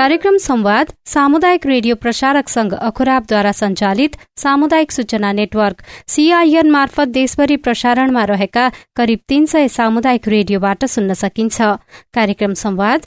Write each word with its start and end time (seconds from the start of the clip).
कार्यक्रम 0.00 0.36
संवाद 0.38 0.92
सामुदायिक 1.06 1.66
रेडियो 1.66 1.94
प्रसारक 1.94 2.48
संघ 2.48 2.72
अखुराबद्वारा 2.74 3.50
संचालित 3.52 4.16
सामुदायिक 4.36 4.92
सूचना 4.92 5.32
नेटवर्क 5.32 5.82
सीआईएन 6.08 6.70
मार्फत 6.70 7.08
देशभरि 7.18 7.56
प्रसारणमा 7.56 8.24
रहेका 8.24 8.68
करिब 8.96 9.18
तीन 9.28 9.46
सय 9.46 9.68
सामुदायिक 9.68 10.28
रेडियोबाट 10.28 10.84
सुन्न 10.86 11.14
सकिन्छ। 11.14 11.60
कार्यक्रम 12.14 12.54
संवाद 12.54 13.06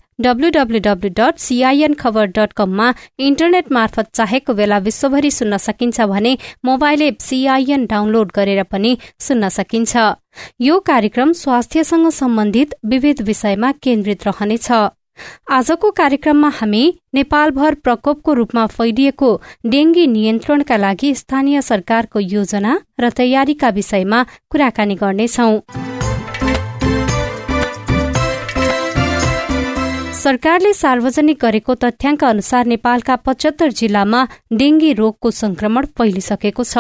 डट 2.38 2.54
कममा 2.56 2.94
इन्टरनेट 3.20 3.72
मार्फत 3.72 4.16
चाहेको 4.16 4.54
बेला 4.54 4.78
विश्वभरि 4.86 5.32
सुन्न 5.34 5.58
सकिन्छ 5.68 6.02
भने 6.14 6.38
मोबाइल 6.66 7.02
एप 7.02 7.18
सीआईएन 7.22 7.86
डाउनलोड 7.90 8.32
गरेर 8.36 8.64
पनि 8.72 8.98
सुन्न 9.20 9.50
सकिन्छ। 9.60 9.94
यो 10.62 10.80
कार्यक्रम 10.88 11.32
स्वास्थ्यसँग 11.44 12.10
सम्बन्धित 12.22 12.76
विविध 12.86 13.22
विषयमा 13.22 13.72
केन्द्रित 13.84 14.28
रहनेछ। 14.28 14.72
आजको 15.52 15.92
कार्यक्रममा 15.92 16.50
हामी 16.50 16.84
नेपालभर 17.14 17.74
प्रकोपको 17.84 18.34
रूपमा 18.34 18.66
फैलिएको 18.70 19.30
डेंगी 19.66 20.06
नियन्त्रणका 20.08 20.78
लागि 20.78 21.14
स्थानीय 21.16 21.62
सरकारको 21.62 22.20
योजना 22.20 22.80
र 23.00 23.10
तयारीका 23.18 23.70
विषयमा 23.70 24.26
कुराकानी 24.50 24.96
गर्नेछौं। 24.96 25.60
सरकारले 30.24 30.72
सार्वजनिक 30.74 31.38
गरेको 31.42 31.74
तथ्याङ्क 31.76 32.24
अनुसार 32.24 32.66
नेपालका 32.66 33.16
पचहत्तर 33.26 33.72
जिल्लामा 33.80 34.22
डेंगी 34.54 34.92
रोगको 34.94 35.32
संक्रमण 35.34 35.86
फैलिसकेको 35.98 36.64
छ। 36.64 36.78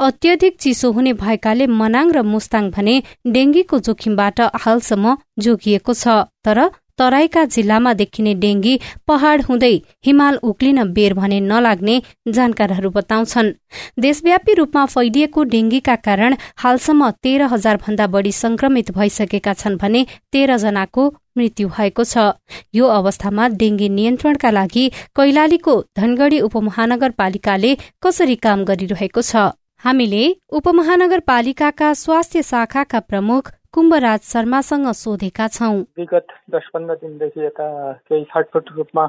अत्यधिक 0.00 0.56
चिसो 0.60 0.92
हुने 0.92 1.12
भएकाले 1.20 1.66
मनाङ 1.74 2.12
र 2.12 2.22
मुस्ताङ 2.24 2.70
भने 2.70 2.94
डेंगीको 3.28 3.78
जोखिमबाट 3.86 4.40
हालसम्म 4.64 5.16
जोगिएको 5.38 5.92
छ। 5.94 6.16
तर 6.44 6.58
तराईका 6.98 7.44
जिल्लामा 7.46 7.92
देखिने 7.94 8.34
डेंगी 8.34 8.78
पहाड़ 9.08 9.40
हुँदै 9.42 9.72
हिमाल 10.06 10.36
उक्लिन 10.42 10.82
बेर 10.92 11.14
भने 11.14 11.40
नलाग्ने 11.40 12.00
जानकारहरू 12.28 12.90
बताउँछन्। 12.90 13.52
देशव्यापी 14.00 14.54
रूपमा 14.54 14.84
फैलिएको 14.86 15.42
डेंगीका 15.44 15.96
कारण 15.98 16.36
हालसम्म 16.58 17.10
तेह्र 17.22 17.42
हजार 17.52 17.76
भन्दा 17.86 18.06
बढ़ी 18.06 18.32
संक्रमित 18.32 18.90
भइसकेका 18.90 19.52
छन् 19.54 19.76
भने 19.76 20.04
तेह्र 20.32 20.56
जनाको 20.58 21.08
मृत्यु 21.36 21.68
भएको 21.68 22.04
छ। 22.04 22.32
यो 22.74 22.86
अवस्थामा 22.88 23.48
डेंगी 23.58 23.88
नियन्त्रणका 23.88 24.50
लागि 24.50 24.88
कैलालीको 25.16 25.74
धनगढ़ी 25.96 26.40
उपमहानगरपालिकाले 26.40 27.76
कसरी 28.02 28.36
काम 28.36 28.64
गरिरहेको 28.64 29.22
छ? 29.22 29.36
हामीले 29.78 30.24
उपमहानगरपालिकाका 30.50 31.92
स्वास्थ्य 31.94 32.42
शाखाका 32.42 33.00
प्रमुख 33.00 33.50
कुम्भराज 33.74 34.20
शर्मासँग 34.24 34.86
सोधेका 34.96 35.46
छौँ। 35.48 35.76
विगत 35.98 36.26
दस 36.50 36.68
पन्ध्र 36.74 36.94
दिनदेखि 37.00 37.40
यता 37.44 37.66
केही 38.08 38.24
छटफट 38.24 38.70
रूपमा 38.76 39.04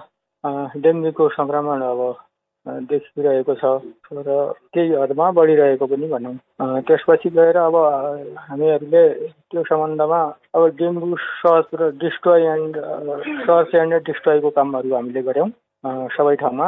डेङ्गुको 0.83 1.27
संक्रमण 1.31 1.81
अब 1.81 2.01
देखिरहेको 2.91 3.53
छ 3.55 3.63
र 4.11 4.35
केही 4.75 4.91
हदमा 4.93 5.29
बढिरहेको 5.31 5.85
पनि 5.87 6.07
भनौँ। 6.11 6.35
त्यसपछि 6.85 7.29
गएर 7.39 7.57
अब 7.57 7.75
हामीहरूले 8.49 9.03
त्यो 9.47 9.63
सम्बन्धमा 9.63 10.21
अब 10.55 10.67
डेङ्गु 10.75 11.15
सर्च 11.39 11.67
र 11.79 11.89
डिस्ट्रोय 12.03 12.43
एन्ड 12.51 12.75
सर्च 13.47 13.75
एन्ड 13.75 13.93
डिस्ट्रोयको 14.11 14.49
कामहरू 14.59 14.95
हामीले 14.95 15.21
गऱ्यौँ। 15.23 15.49
सबै 16.19 16.35
ठाउँमा 16.43 16.67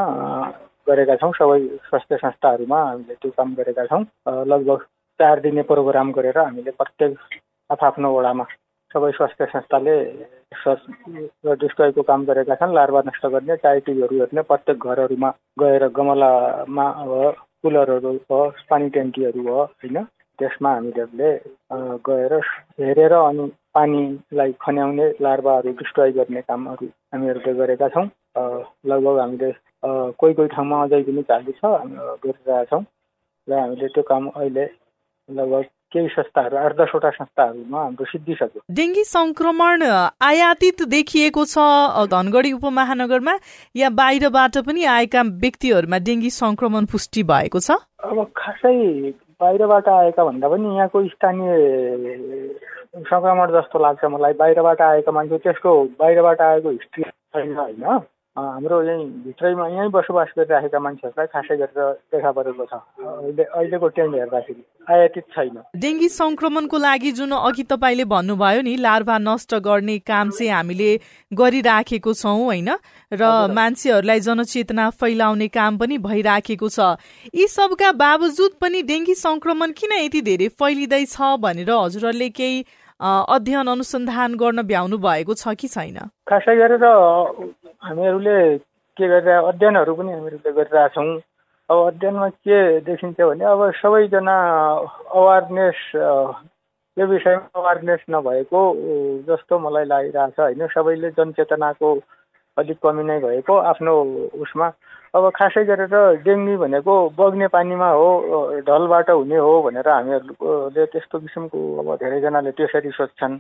गरेका 0.88 1.16
छौँ। 1.20 1.32
सबै 1.38 1.60
स्वास्थ्य 1.92 2.18
संस्थाहरूमा 2.24 2.80
हामीले 2.88 3.16
त्यो 3.20 3.32
काम 3.36 3.54
गरेका 3.60 3.86
छौँ। 3.92 4.04
लगभग 4.48 4.80
चार 5.20 5.40
दिने 5.44 5.62
प्रोग्राम 5.70 6.12
गरेर 6.18 6.38
हामीले 6.40 6.72
प्रत्येक 6.72 7.18
आफ्नो 7.72 8.10
वडामा 8.14 8.46
सबै 8.92 9.12
स्वास्थ्य 9.12 9.46
संस्थाले 9.48 9.96
र 11.44 11.56
डिस्ट्रोयको 11.56 12.02
काम 12.04 12.26
गरेका 12.26 12.56
छन् 12.56 12.74
लार्वा 12.74 13.02
नष्ट 13.08 13.26
गर्ने 13.28 13.56
टाइटीहरू 13.64 14.20
हेर्ने 14.20 14.42
प्रत्येक 14.50 14.78
घरहरूमा 14.86 15.30
गएर 15.60 15.88
गमलामा 15.96 16.88
अब 17.04 17.12
कुलरहरू 17.64 18.12
भयो 18.12 18.42
पानी 18.70 18.90
ट्याङ्कीहरू 18.90 19.44
भयो 19.44 19.64
होइन? 19.64 20.04
त्यसमा 20.40 20.70
हामीहरूले 20.74 21.32
गएर 22.08 22.34
हेरेर 22.80 23.14
अनि 23.14 23.46
पानीलाई 23.74 24.52
खन्याउने 24.62 25.10
लार्वाहरू 25.22 25.72
डिस्ट्रोय 25.80 26.12
गर्ने 26.12 26.42
कामहरू 26.42 26.88
हामीहरूले 27.14 27.54
गरेका 27.54 27.88
छौँ। 27.88 28.08
लगभग 28.86 29.20
हामीले 29.20 29.52
कोही 30.20 30.34
कोही 30.34 30.48
ठाउँमा 30.56 30.84
अझै 30.84 31.02
पनि 31.04 31.24
चालु 31.30 31.52
छ 31.52 31.64
हामी 31.66 31.96
गरिरहेछौँ 32.24 32.84
र 33.48 33.54
हामीले 33.56 33.88
त्यो 33.88 34.04
काम 34.04 34.28
अहिले 34.30 34.66
लगभग 35.30 35.64
केही 35.94 36.08
संस्थाहरू 36.08 36.58
आठ 36.58 36.76
दसवटा 36.76 37.10
संस्थाहरूमा 37.10 37.80
हाम्रो 37.82 38.06
सिद्धिसक्यो 38.12 38.62
डेङ्गी 38.72 39.04
संक्रमण 39.04 39.84
आयातित 40.22 40.82
देखिएको 40.88 41.46
छ 41.46 41.58
धनगढी 42.12 42.52
उपमहानगरमा। 42.54 43.36
या 43.76 43.90
बाहिरबाट 44.00 44.58
पनि 44.68 44.84
आएका 44.96 45.22
व्यक्तिहरूमा 45.44 45.98
डेङ्गी 46.08 46.30
संक्रमण 46.30 46.86
पुष्टि 46.92 47.24
भएको 47.24 47.60
छ? 47.60 47.72
अब 48.04 48.24
खासै 48.38 48.76
बाहिरबाट 49.42 49.88
आएका 49.90 50.24
भन्दा 50.24 50.48
पनि 50.50 50.76
यहाँको 50.76 51.08
स्थानीय 51.08 51.52
संक्रमण 53.02 53.52
जस्तो 53.52 53.80
लाग्छ 53.80 54.06
मलाई। 54.16 54.34
बाहिरबाट 54.42 54.82
आएका 54.82 55.12
मान्छे 55.12 55.38
त्यसको 55.38 55.72
बाहिरबाट 56.00 56.42
आएको 56.42 56.70
हिस्ट्री 56.70 57.04
छैन 57.04 57.56
होइन? 57.58 57.84
हाम्रो 58.38 58.82
यहीँ 58.84 59.06
भित्रैमा 59.28 59.68
यहीँ 59.68 59.90
बसोबास 59.92 60.28
गरिराखेका 60.38 60.80
मान्छेहरूलाई 60.80 61.28
खासै 61.36 61.56
गरेर 61.60 61.92
देखा 62.16 62.32
परेको 62.32 62.64
छ। 62.64 62.74
अहिले 63.04 63.44
अहिलेको 63.44 63.88
ट्रेन्ड 63.92 64.16
हेर्दाखेरि 64.16 64.64
आयातित 64.88 65.26
छैन। 65.36 65.58
डेङ्गी 65.76 66.10
संक्रमणको 66.10 66.78
लागि 66.80 67.12
जुन 67.12 67.32
अघि 67.36 67.64
तपाईँले 67.68 68.06
भन्नुभयो 68.08 68.62
नि 68.64 68.76
लार्भा 68.80 69.18
नष्ट 69.28 69.56
गर्ने 69.68 69.98
काम 70.08 70.30
चाहिँ 70.32 70.52
हामीले 70.52 70.90
गरिराखेको 71.32 72.14
छौँ 72.14 72.40
होइन? 72.40 72.70
र 73.12 73.22
मान्छेहरूलाई 73.52 74.20
जनचेतना 74.24 74.90
फैलाउने 74.96 75.48
काम 75.52 75.78
पनि 75.78 75.98
भइराखेको 76.00 76.70
छ। 76.72 76.96
यी 77.36 77.48
सबका 77.52 77.92
बावजुद 78.00 78.52
पनि 78.62 78.82
डेङ्गी 78.88 79.16
संक्रमण 79.20 79.72
किन 79.76 79.92
यति 80.08 80.22
धेरै 80.24 80.48
फैलिँदैछ 80.56 81.18
भनेर 81.44 81.72
हजुरहरूले 81.72 82.30
केही 82.32 82.64
अध्ययन 83.02 83.68
अनुसन्धान 83.68 84.36
गर्न 84.38 84.62
भ्याउनु 84.62 84.98
भएको 85.02 85.34
छ 85.34 85.54
कि 85.58 85.68
छैन? 85.68 85.98
खासै 86.30 86.56
गरेर 86.56 86.86
हामीहरूले 87.82 88.38
के 88.98 89.08
गरेर 89.10 89.42
अध्ययनहरू 89.42 89.94
पनि 89.96 90.12
हामीहरूले 90.14 90.52
गरिरहेछौँ। 90.54 91.10
अब 91.70 91.78
अध्ययनमा 91.88 92.30
के 92.46 92.60
देखिन्छ 92.86 93.18
भने 93.18 93.46
अब 93.46 93.62
सबैजना 93.82 94.36
अवेरनेस 95.18 95.80
यो 96.98 97.06
विषयमा 97.08 97.50
अवेरनेस 97.58 98.02
नभएको 98.10 98.62
जस्तो 99.28 99.60
मलाई 99.60 99.86
लागिरहेछ 99.90 100.40
होइन? 100.40 100.68
सबैले 100.70 101.10
जनचेतनाको 101.18 101.90
अलिक 102.62 102.78
कमी 102.84 103.04
नै 103.04 103.20
भएको 103.20 103.54
आफ्नो 103.72 103.94
उसमा। 104.42 104.68
अब 105.14 105.24
खासै 105.36 105.64
गरेर 105.68 105.96
डेङ्गी 106.24 106.56
भनेको 106.58 106.94
बग्ने 107.20 107.48
पानीमा 107.52 107.90
हो 108.00 108.08
ढलबाट 108.68 109.10
हुने 109.10 109.38
हो 109.46 109.52
भनेर 109.66 109.90
हामीहरूले 109.90 110.86
त्यस्तो 110.88 111.20
किसिमको 111.20 111.60
अब 111.84 111.90
धेरैजनाले 112.00 112.52
त्यसरी 112.56 112.92
सोध्छन्। 112.96 113.36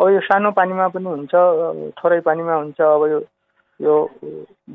अब 0.00 0.08
यो 0.08 0.20
सानो 0.26 0.50
पानीमा 0.58 0.88
पनि 0.94 1.08
हुन्छ 1.14 1.34
थोरै 1.94 2.20
पानीमा 2.26 2.54
हुन्छ 2.54 2.80
अब 2.80 3.02
यो 3.12 3.20
यो 3.80 3.94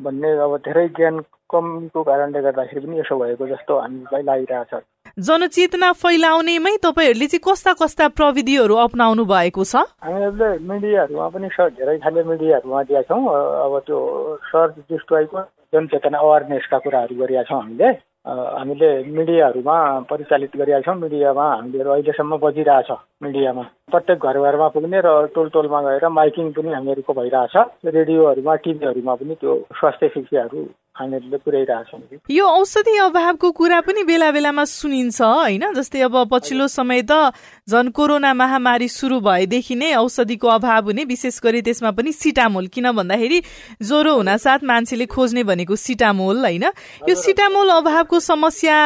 भन्ने 0.03 0.29
अब 0.45 0.53
धेरै 0.63 0.87
ज्ञान 0.95 1.19
कमीको 1.51 2.03
कारणले 2.03 2.39
गर्दाखेरि 2.41 2.85
पनि 2.85 2.99
यसो 2.99 3.15
भएको 3.19 3.47
जस्तो 3.47 3.73
हामीलाई 3.79 4.23
लागिरहेछ। 4.23 4.73
जनचेतना 5.17 5.91
फैलाउनेमै 5.97 6.71
तपाईँहरूले 6.77 7.27
चाहिँ 7.27 7.41
कस्ता 7.41 7.71
कस्ता 7.73 8.07
प्रविधिहरू 8.13 8.75
अप्नाउनु 8.77 9.23
भएको 9.25 9.63
छ? 9.65 9.81
हामीहरूले 10.05 10.49
मिडियाहरूमा 10.61 11.27
पनि 11.33 11.49
धेरै 11.49 11.97
खाले 12.05 12.23
मिडियाहरूमा 12.23 12.81
दिएका 12.85 13.01
छौँ। 13.09 13.25
अब 13.65 13.73
त्यो 13.87 13.97
सर्च 14.45 14.75
डिस्ट्रोयको 14.93 15.41
जनचेतना 15.73 16.17
अवेरनेसका 16.21 16.77
कुराहरू 16.85 17.15
गरेका 17.17 17.43
छौँ 17.49 17.61
हामीले। 17.61 17.89
हामीले 18.27 18.89
मिडियाहरूमा 19.09 19.77
परिचालित 20.05 20.53
गरिरहेका 20.53 20.85
छौँ। 20.85 21.01
मिडियामा 21.01 21.45
हामीहरू 21.49 21.89
अहिलेसम्म 21.97 22.37
बजिरहेछ 22.37 22.89
मिडियामा। 23.25 23.63
प्रत्येक 23.89 24.19
घर 24.21 24.37
घरमा 24.37 24.67
पुग्ने 24.69 24.99
र 25.01 25.09
टोल 25.33 25.49
टोलमा 25.49 25.79
गएर 25.81 26.07
माइकिङ 26.13 26.51
पनि 26.53 26.69
हामीहरूको 26.77 27.13
भइरहेछ 27.17 27.55
रेडियोहरूमा 27.89 28.53
टिभीहरूमा 28.63 29.13
पनि 29.17 29.33
त्यो 29.41 29.53
स्वास्थ्य 29.81 30.07
शिक्षाहरू 30.13 30.61
हामीहरूले 30.97 31.37
पुर्याइरहेछौँ 31.37 31.99
यो 32.29 32.45
औषधि 32.49 32.95
अभावको 32.97 33.51
कुरा 33.51 33.79
पनि 33.85 34.03
बेला 34.03 34.31
बेलामा 34.31 34.63
सुनिन्छ 34.65 35.21
होइन? 35.21 35.63
जस्तै 35.73 36.01
अब 36.01 36.15
पछिल्लो 36.31 36.67
समय 36.67 37.01
त 37.05 37.31
झन् 37.69 37.91
कोरोना 37.93 38.33
महामारी 38.33 38.87
सुरु 38.89 39.19
भएदेखि 39.21 39.75
नै 39.75 39.93
औषधिको 39.95 40.47
अभाव 40.47 40.85
हुने 40.85 41.03
विशेष 41.05 41.39
गरी 41.43 41.61
त्यसमा 41.61 41.91
पनि 41.93 42.11
सिटामोल। 42.11 42.67
किन 42.73 42.91
भन्दाखेरि 42.97 43.39
ज्वरो 43.81 44.13
हुनासाथ 44.15 44.59
मान्छेले 44.65 45.05
खोज्ने 45.05 45.43
भनेको 45.43 45.75
सिटामोल 45.77 46.37
होइन? 46.41 46.65
यो 47.05 47.15
सिटामोल 47.15 47.69
अभावको 47.77 48.19
समस्या 48.19 48.77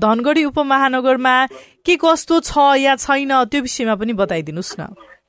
धनगढी 0.00 0.44
उपमहानगरमा 0.44 1.36
के 1.84 1.96
कस्तो 2.00 2.40
छ 2.40 2.80
या 2.80 2.96
छैन 2.96 3.32
त्यो 3.52 3.60
विषयमा 3.60 3.94
पनि 4.00 4.12
बताइदिनुहोस् 4.16 4.76
न। 4.80 4.82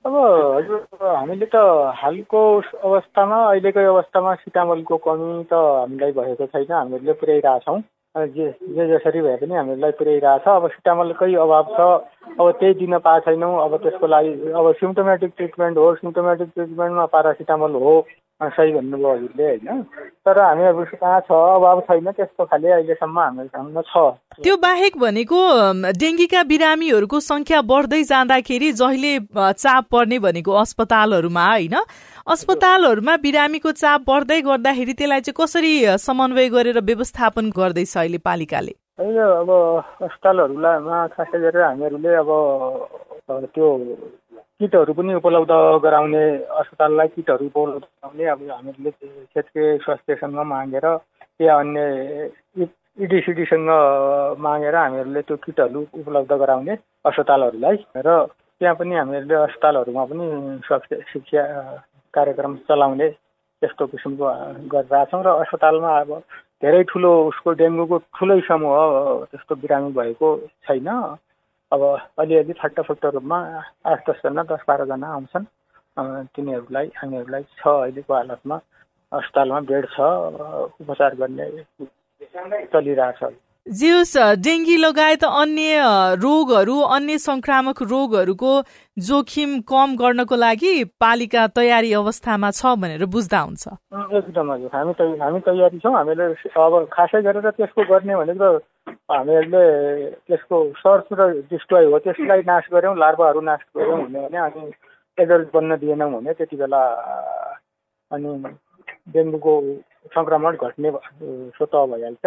अब 0.05 0.15
हजुर 0.15 1.05
हामीले 1.05 1.45
त 1.45 1.55
हालको 1.95 2.39
अवस्थामा 2.83 3.37
अहिलेको 3.49 3.81
अवस्थामा 3.89 4.33
सिटामलको 4.35 4.97
कमी 4.97 5.43
त 5.45 5.53
हामीलाई 5.53 6.11
भएको 6.11 6.45
छैन 6.47 6.71
हामीहरूले 6.71 7.13
पुर्याइरहेछौँ 7.21 7.77
जे 8.15 8.47
जे 8.75 8.87
जसरी 8.87 9.21
भए 9.21 9.35
पनि 9.37 9.55
हामीहरूलाई 9.55 9.91
पुर्याइरहेछ 9.99 10.47
अब 10.47 10.67
सिटामलकै 10.71 11.33
अभाव 11.37 11.69
छ। 11.77 11.85
अब 12.23 12.51
त्यही 12.59 12.73
दिन 12.79 12.97
पाएको 12.97 13.25
छैनौँ। 13.25 13.53
अब 13.63 13.77
त्यसको 13.83 14.07
लागि 14.07 14.31
अब 14.55 14.71
सिम्टोमेटिक 14.79 15.31
ट्रिटमेन्ट 15.37 15.77
हो 15.77 15.93
सिम्टोमेटिक 15.95 16.47
ट्रिटमेन्टमा 16.55 17.05
पारासिटामल 17.13 17.75
हो 17.83 17.93
सही 18.41 18.71
भन्नुभयो 18.73 19.09
हजुरले 19.13 19.45
होइन? 19.45 19.81
तर 20.25 20.39
हामीहरू 20.41 20.83
कहाँ 20.97 21.19
छ? 21.21 21.31
अभाव 21.31 21.79
छैन 21.81 22.11
त्यस्तो 22.11 22.45
खाले 22.45 22.71
अहिलेसम्म 22.71 23.19
हामीहरूसँग 23.19 23.81
छ। 23.85 24.41
त्यो 24.41 24.55
बाहेक 24.57 24.97
भनेको 24.97 25.39
डेङ्गीका 25.93 26.43
बिरामीहरूको 26.49 27.19
संख्या 27.21 27.61
बढ्दै 27.61 28.01
जाँदाखेरि 28.03 28.71
जहिले 28.81 29.13
चाप 29.37 29.85
पर्ने 29.91 30.19
भनेको 30.19 30.51
अस्पतालहरूमा 30.57 31.45
होइन? 31.45 31.77
अस्पतालहरूमा 32.27 33.17
बिरामीको 33.21 33.71
चाप 33.77 34.09
बढ्दै 34.09 34.41
गर्दाखेरि 34.41 34.93
त्यसलाई 34.93 35.21
चाहिँ 35.21 35.37
कसरी 35.37 35.73
समन्वय 36.01 36.49
गरेर 36.49 36.79
व्यवस्थापन 36.81 37.49
गर्दैछ 37.53 37.97
अहिले 37.97 38.17
पालिकाले? 38.25 38.73
होइन 38.99 39.17
अब 39.17 39.49
अस्पतालहरूमा 40.01 40.97
खासै 41.09 41.39
गरेर 41.39 41.63
हामीहरूले 41.63 42.11
अब 42.17 42.29
त्यो 43.49 43.67
किटहरू 44.59 44.93
पनि 44.93 45.13
उपलब्ध 45.15 45.53
गराउने 45.81 46.23
अस्पताललाई 46.55 47.07
किटहरू 47.15 47.45
उपलब्ध 47.47 47.85
गराउने 47.85 48.25
अब 48.27 48.41
हामीहरूले 48.49 48.91
क्षेत्रीय 48.91 49.77
स्वास्थ्यसँग 49.79 50.35
मागेर 50.45 50.85
या 51.39 51.55
अन्य 51.57 51.79
इडिसिडीसँग 52.97 53.69
मागेर 54.39 54.75
हामीहरूले 54.75 55.21
त्यो 55.23 55.37
किटहरू 55.39 55.85
उपलब्ध 55.95 56.33
गराउने 56.35 56.75
अस्पतालहरूलाई 57.05 57.77
र 57.97 58.19
त्यहाँ 58.61 58.75
पनि 58.75 58.95
हामीहरूले 58.95 59.35
अस्पतालहरूमा 59.41 60.05
पनि 60.05 60.25
स्वास्थ्य 60.67 61.01
शिक्षा 61.09 61.43
कार्यक्रम 62.13 62.55
चलाउने 62.67 63.09
त्यस्तो 63.09 63.85
किसिमको 63.87 64.25
गरिरहेछौँ 64.69 65.23
र 65.23 65.39
अस्पतालमा 65.39 65.97
अब 65.97 66.09
धेरै 66.61 66.83
ठुलो 66.89 67.11
उसको 67.27 67.49
डेङ्गुको 67.59 67.97
ठुलै 68.17 68.39
समूह 68.47 68.77
त्यस्तो 69.31 69.53
बिरामी 69.61 69.91
भएको 69.97 70.27
छैन। 70.65 70.89
अब 71.71 71.81
अलिअलि 72.21 72.53
फाटाफुट्टो 72.61 73.09
रूपमा 73.17 73.37
आठ 73.89 73.99
दसजना 74.09 74.43
दस 74.51 74.61
बाह्रजना 74.67 75.07
आउँछन्। 75.17 75.45
तिनीहरूलाई 76.35 76.87
हामीहरूलाई 76.97 77.43
छ 77.59 77.67
अहिलेको 77.67 78.13
हालतमा 78.13 78.57
अस्पतालमा 79.11 79.59
बेड 79.69 79.85
छ 79.95 79.97
उपचार 80.81 81.15
गर्ने 81.21 81.47
चलिरहेछ। 82.73 83.21
जिउस 83.71 84.11
डेङ्गी 84.43 84.75
लगायत 84.77 85.23
अन्य 85.23 85.79
रोगहरू 86.19 86.77
अन्य 86.95 87.17
संक्रामक 87.17 87.81
रोगहरूको 87.91 88.51
जोखिम 88.97 89.59
कम 89.63 89.95
गर्नको 89.95 90.35
लागि 90.35 90.73
पालिका 90.99 91.45
तयारी 91.55 91.93
अवस्थामा 92.01 92.49
छ 92.51 92.75
भनेर 92.81 93.05
बुझ्दा 93.07 93.39
हुन्छ। 93.39 93.63
एकदम 94.19 94.51
हजुर। 94.51 94.69
हामी 94.75 94.93
हामी 95.23 95.39
तयारी 95.47 95.79
छौँ। 95.79 95.95
हामीले 95.95 96.25
अब 96.59 96.73
खासै 96.91 97.21
गरेर 97.23 97.49
त्यसको 97.49 97.81
गर्ने 97.91 98.15
भनेको 98.15 98.51
हामीहरूले 99.11 99.65
त्यसको 100.27 100.57
सर्च 100.83 101.07
र 101.15 101.31
डिस्ट्रोय 101.47 101.85
हो। 101.91 101.99
त्यसलाई 102.05 102.41
नाश 102.51 102.67
गऱ्यौँ 102.73 102.95
लार्भाहरू 102.99 103.41
नाश 103.41 103.61
गऱ्यौँ 103.77 103.99
भने 104.03 104.37
अनि 104.37 104.71
एडल्ट 105.17 105.47
बन्न 105.53 105.75
दिएनौँ 105.79 106.11
भने 106.11 106.33
त्यति 106.33 106.55
बेला 106.59 106.81
अनि 108.11 108.31
डेङ्गुको 109.15 109.53
सङ्क्रमण 110.15 110.53
घट्ने 110.59 110.89
स्वत 111.55 111.75
भइहाल्छ। 111.91 112.25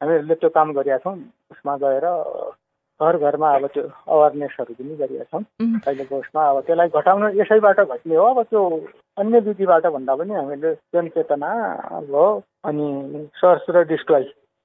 हामीहरूले 0.00 0.34
त्यो 0.34 0.50
काम 0.56 0.72
गरिरहेका 0.72 1.04
छौँ 1.04 1.16
उसमा 1.52 1.76
गएर 1.84 2.06
घर 3.00 3.16
घरमा 3.16 3.48
अब 3.56 3.66
त्यो 3.74 3.82
अवेरनेसहरू 4.12 4.74
पनि 4.78 4.96
गरिरहेका 4.96 5.38
छौँ 5.38 5.44
अहिलेको 5.86 6.18
उसमा 6.18 6.42
अब 6.50 6.60
त्यसलाई 6.66 6.88
घटाउन 6.88 7.22
यसैबाट 7.40 7.80
घट्ने 7.80 8.16
हो। 8.16 8.24
अब 8.24 8.42
त्यो 8.50 8.60
अन्य 9.20 9.38
विधिबाट 9.46 9.86
भन्दा 9.94 10.14
पनि 10.20 10.34
हामीले 10.34 10.74
जनचेतना 10.94 11.50
भयो 12.10 12.26
अनि 12.68 12.86
सर्च 13.40 13.64
र 13.76 13.84
डिस्ट्रोय 13.92 14.24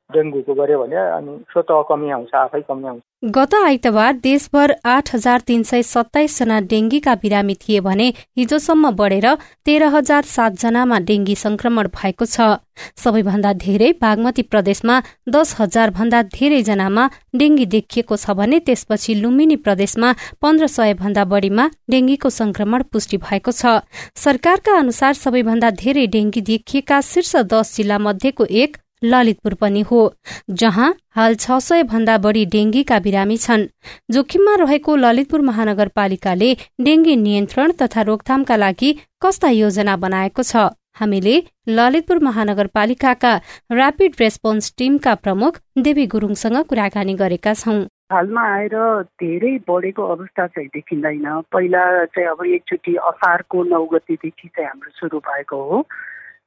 डेङ्गुको 0.10 0.54
गऱ्यो 0.54 0.80
भने 0.84 0.98
अनि 1.18 1.34
स्वत 1.52 1.72
कमी 1.90 2.10
आउँछ 2.12 2.34
आफै 2.36 2.62
कमी 2.70 2.88
आउँछ। 2.88 3.04
गत 3.26 3.54
आइतबार 3.56 4.14
देशभर 4.14 4.74
आठ 4.86 5.14
हजार 5.14 5.42
तीन 5.42 5.62
सय 5.64 5.84
सत्ताइस 5.84 6.38
जना 6.40 6.60
डेंगीका 6.64 7.16
बिरामी 7.16 7.54
थिए 7.62 7.80
भने 7.80 8.08
हिजोसम्म 8.38 8.92
बढ़ेर 8.92 9.28
तेह्र 9.66 9.86
हजार 9.96 10.24
सात 10.26 10.60
जनामा 10.62 11.00
डेंगी 11.02 11.36
संक्रमण 11.36 11.88
भएको 11.96 12.26
छ। 12.26 12.42
सबैभन्दा 12.98 13.54
धेरै 13.56 13.92
बागमती 14.02 14.42
प्रदेशमा 14.44 15.02
दस 15.30 15.56
हजार 15.60 15.90
भन्दा 15.90 16.22
धेरै 16.30 16.62
जनामा 16.62 17.10
डेंगी 17.36 17.66
देखिएको 17.66 18.16
छ 18.16 18.38
भने 18.38 18.60
त्यसपछि 18.62 19.16
लुम्बिनी 19.16 19.56
प्रदेशमा 19.66 20.14
पन्ध्र 20.42 20.68
सय 20.68 20.94
भन्दा 20.94 21.26
बढ़ीमा 21.26 21.70
डेंगीको 21.90 22.30
संक्रमण 22.32 22.84
पुष्टि 22.94 23.18
भएको 23.18 23.52
छ। 23.54 23.80
सरकारका 24.16 24.78
अनुसार 24.78 25.14
सबैभन्दा 25.16 25.72
धेरै 25.82 26.08
डेंगी 26.14 26.42
देखिएका 26.46 27.02
शीर्ष 27.04 27.36
दश 27.50 27.76
जिल्ला 27.76 27.98
मध्येको 28.00 28.46
एक 28.64 28.78
ललितपुर 29.06 29.54
पनि 29.62 29.82
हो 29.82 30.02
जहाँ 30.62 30.94
हाल 31.16 31.36
छ 31.36 31.58
सय 31.62 31.84
भन्दा 31.92 32.18
बढ़ी 32.20 32.46
डेंगीका 32.54 33.00
बिरामी 33.00 33.38
छन्। 33.38 33.68
जोखिममा 34.12 34.56
रहेको 34.62 34.96
ललितपुर 34.96 35.42
महानगरपालिकाले 35.42 36.54
डेंगी 36.82 37.16
नियन्त्रण 37.18 37.72
तथा 37.82 38.02
रोकथामका 38.10 38.56
लागि 38.56 38.92
कस्ता 39.22 39.50
योजना 39.50 39.96
बनाएको 39.98 40.44
छ? 40.44 40.70
हामीले 40.96 41.36
ललितपुर 41.70 42.20
महानगरपालिकाका 42.24 43.34
ऱ्यापिड 43.72 44.14
रेस्पोन्स 44.20 44.74
टीमका 44.78 45.16
प्रमुख 45.16 45.60
देवी 45.78 46.06
गुरूङसँग 46.08 46.64
कुराकानी 46.70 47.14
गरेका 47.16 47.54
छौं। 47.54 47.82
हालमा 48.12 48.42
आएर 48.56 48.76
धेरै 49.20 49.52
बढेको 49.68 50.04
अवस्था 50.16 50.46
चाहिँ 50.48 50.68
देखिँदैन। 50.74 51.26
पहिला 51.52 51.84
चाहिँ 52.06 52.30
अब 52.30 52.46
एकचोटि 52.48 52.96
असारको 53.12 53.64
नौ 53.64 53.84
गतिदेखि 53.94 54.48
चाहिँ 54.48 54.68
हाम्रो 54.68 54.92
सुरु 55.00 55.20
भएको 55.20 55.58
हो। 55.70 55.82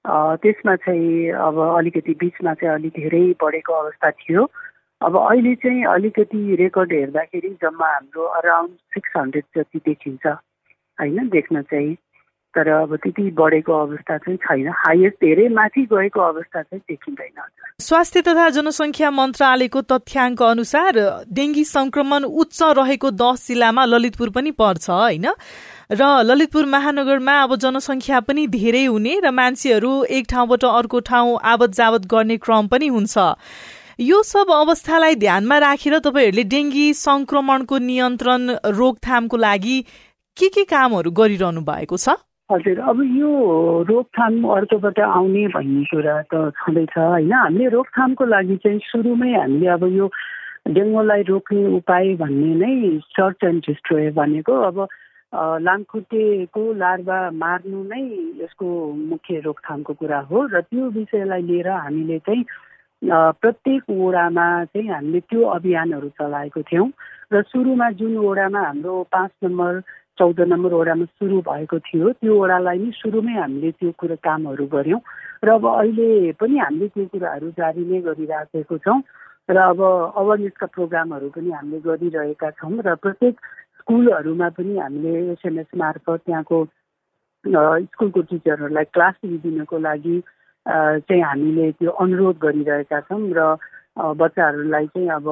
त्यसमा 0.06 0.76
चाहिँ 0.76 1.30
अब 1.32 1.58
अलिकति 1.78 2.12
बिचमा 2.12 2.54
चाहिँ 2.54 2.74
अलिक 2.74 2.92
धेरै 2.92 3.34
बढेको 3.42 3.72
अवस्था 3.72 4.10
थियो। 4.10 4.50
अब 5.00 5.16
अहिले 5.16 5.54
चाहिँ 5.54 5.84
अलिकति 5.84 6.56
रेकर्ड 6.56 6.92
हेर्दाखेरि 6.92 7.48
जम्मा 7.62 7.86
हाम्रो 7.86 8.24
अराउन्ड 8.40 8.70
सिक्स 8.70 9.10
हन्ड्रेड 9.16 9.44
जति 9.56 9.78
देखिन्छ 9.78 10.26
होइन 10.26 11.28
देख्न 11.28 11.62
चाहिँ। 11.62 11.96
तर 12.54 12.68
अब 12.68 12.96
त्यति 12.96 13.30
बढेको 13.30 13.72
अवस्था 13.72 14.16
चाहिँ 14.18 14.36
छैन। 14.36 14.68
हाइएस्ट 14.68 15.16
धेरै 15.16 15.48
माथि 15.48 15.82
गएको 15.92 16.20
अवस्था 16.20 16.62
चाहिँ 16.62 16.80
देखिँदैन। 16.88 17.42
स्वास्थ्य 17.80 18.20
तथा 18.22 18.48
जनसङ्ख्या 18.50 19.10
मन्त्रालयको 19.10 19.80
तथ्याङ्क 19.82 20.42
अनुसार 20.42 20.94
डेङ्गी 21.32 21.64
संक्रमण 21.64 22.24
उच्च 22.24 22.62
रहेको 22.62 23.10
दस 23.10 23.46
जिल्लामा 23.48 23.84
ललितपुर 23.84 24.30
पनि 24.30 24.50
पर्छ 24.50 24.90
होइन? 24.90 25.26
र 25.90 26.04
ललितपुर 26.22 26.66
महानगरमा 26.66 27.34
अब 27.42 27.54
जनसङ्ख्या 27.56 28.18
पनि 28.20 28.46
धेरै 28.46 28.84
हुने 28.84 29.12
र 29.24 29.30
मान्छेहरू 29.32 29.92
एक 30.12 30.26
ठाउँबाट 30.30 30.64
अर्को 30.70 30.98
ठाउँ 31.00 31.38
आवत 31.42 31.70
जावत 31.74 32.04
गर्ने 32.06 32.36
क्रम 32.36 32.66
पनि 32.68 32.86
हुन्छ। 32.88 33.16
यो 34.00 34.22
सब 34.22 34.52
अवस्थालाई 34.52 35.14
ध्यानमा 35.16 35.58
राखेर 35.58 35.98
तपाईँहरूले 35.98 36.44
डेङ्गी 36.44 36.92
संक्रमणको 36.94 37.78
नियन्त्रण 37.86 38.44
रोकथामको 38.76 39.36
लागि 39.38 39.78
के 40.36 40.48
के 40.48 40.64
कामहरू 40.68 41.10
गरिरहनु 41.10 41.64
भएको 41.64 41.96
छ? 41.96 42.20
हजुर 42.50 42.84
अब 42.84 43.02
यो 43.16 43.32
रोकथाम 43.88 44.44
अर्कोबाट 44.44 45.00
आउने 45.00 45.46
भन्ने 45.56 45.84
कुरा 45.88 46.20
त 46.28 46.52
छँदैछ 46.60 46.94
होइन? 47.00 47.32
हामीले 47.32 47.68
रोकथामको 47.72 48.24
लागि 48.28 48.56
चाहिँ 48.60 48.78
सुरुमै 48.92 49.32
हामीले 49.40 49.72
अब 49.72 49.88
यो 49.96 50.12
डेङ्गुलाई 50.68 51.22
रोक्ने 51.32 51.66
उपाय 51.80 52.14
भन्ने 52.20 52.54
नै 52.60 52.72
सर्च 53.16 53.44
एन्ड 53.44 53.60
डिस्ट्रोय 53.66 54.10
भनेको 54.20 54.62
अब 54.68 54.88
लामखुट्टेको 55.32 56.62
लार्भा 56.74 57.18
मार्नु 57.32 57.82
नै 57.84 58.02
यसको 58.38 58.68
मुख्य 59.04 59.40
रोकथामको 59.40 59.92
कुरा 59.94 60.20
हो 60.24 60.46
र 60.46 60.60
त्यो 60.62 60.88
विषयलाई 60.90 61.42
लिएर 61.42 61.68
हामीले 61.68 62.18
चाहिँ 62.20 62.44
प्रत्येक 63.36 63.90
वडामा 63.90 64.48
चाहिँ 64.66 64.88
हामीले 64.88 65.20
त्यो 65.22 65.42
अभियानहरू 65.50 66.08
चलाएको 66.16 66.62
थियौँ 66.62 66.88
र 67.32 67.42
सुरुमा 67.44 67.90
जुन 67.92 68.16
वडामा 68.18 68.60
हाम्रो 68.60 69.02
पाँच 69.12 69.30
नम्बर 69.44 69.80
चौध 70.18 70.40
नम्बर 70.48 70.74
वडामा 70.74 71.04
सुरु 71.12 71.40
भएको 71.42 71.78
थियो 71.82 72.12
त्यो 72.14 72.40
वडालाई 72.40 72.78
नै 72.78 72.90
सुरुमै 72.96 73.34
हामीले 73.34 73.70
त्यो 73.74 73.92
कुरो 73.98 74.16
कामहरू 74.24 74.66
गऱ्यौँ 74.66 75.00
र 75.44 75.48
अब 75.50 75.66
अहिले 75.68 76.32
पनि 76.32 76.58
हामीले 76.58 76.88
त्यो 76.88 77.06
कुराहरू 77.06 77.50
जारी 77.54 77.84
नै 77.84 78.00
गरिराखेको 78.02 78.78
छौँ 78.80 79.00
र 79.48 79.56
अब 79.66 79.80
अवेरनेसका 80.16 80.66
प्रोग्रामहरू 80.72 81.28
पनि 81.30 81.50
हामीले 81.52 81.80
गरिरहेका 81.80 82.50
छौँ 82.56 82.72
र 82.80 82.94
प्रत्येक 82.96 83.36
स्कुलहरूमा 83.88 84.48
पनि 84.50 84.76
हामीले 84.78 85.12
एसएमएस 85.32 85.66
मार्फत 85.76 86.20
त्यहाँको 86.20 86.56
स्कुलको 87.88 88.20
टिचरहरूलाई 88.22 88.84
क्लास 88.92 89.14
दिनको 89.24 89.78
लागि 89.78 90.16
चाहिँ 90.66 91.22
हामीले 91.22 91.70
त्यो 91.72 91.90
अनुरोध 91.96 92.36
गरिरहेका 92.38 93.00
छौँ 93.08 93.20
र 93.32 93.56
बच्चाहरूलाई 94.14 94.86
चाहिँ 94.88 95.08
अब 95.08 95.28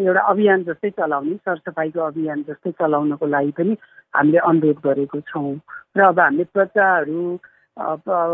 एउटा 0.00 0.20
अभियान 0.32 0.64
जस्तै 0.64 0.90
चलाउने 0.96 1.36
सरसफाइको 1.44 2.00
अभियान 2.02 2.42
जस्तै 2.48 2.70
चलाउनको 2.80 3.26
लागि 3.26 3.52
पनि 3.52 3.76
हामीले 4.14 4.38
अनुरोध 4.48 4.80
गरेको 4.80 5.20
छौँ। 5.28 5.52
र 5.92 6.00
अब 6.00 6.20
हामीले 6.20 6.44
प्रचारहरू 6.56 7.20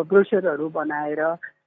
ब्रोसरहरू 0.07 0.69
बनाएर 0.71 1.21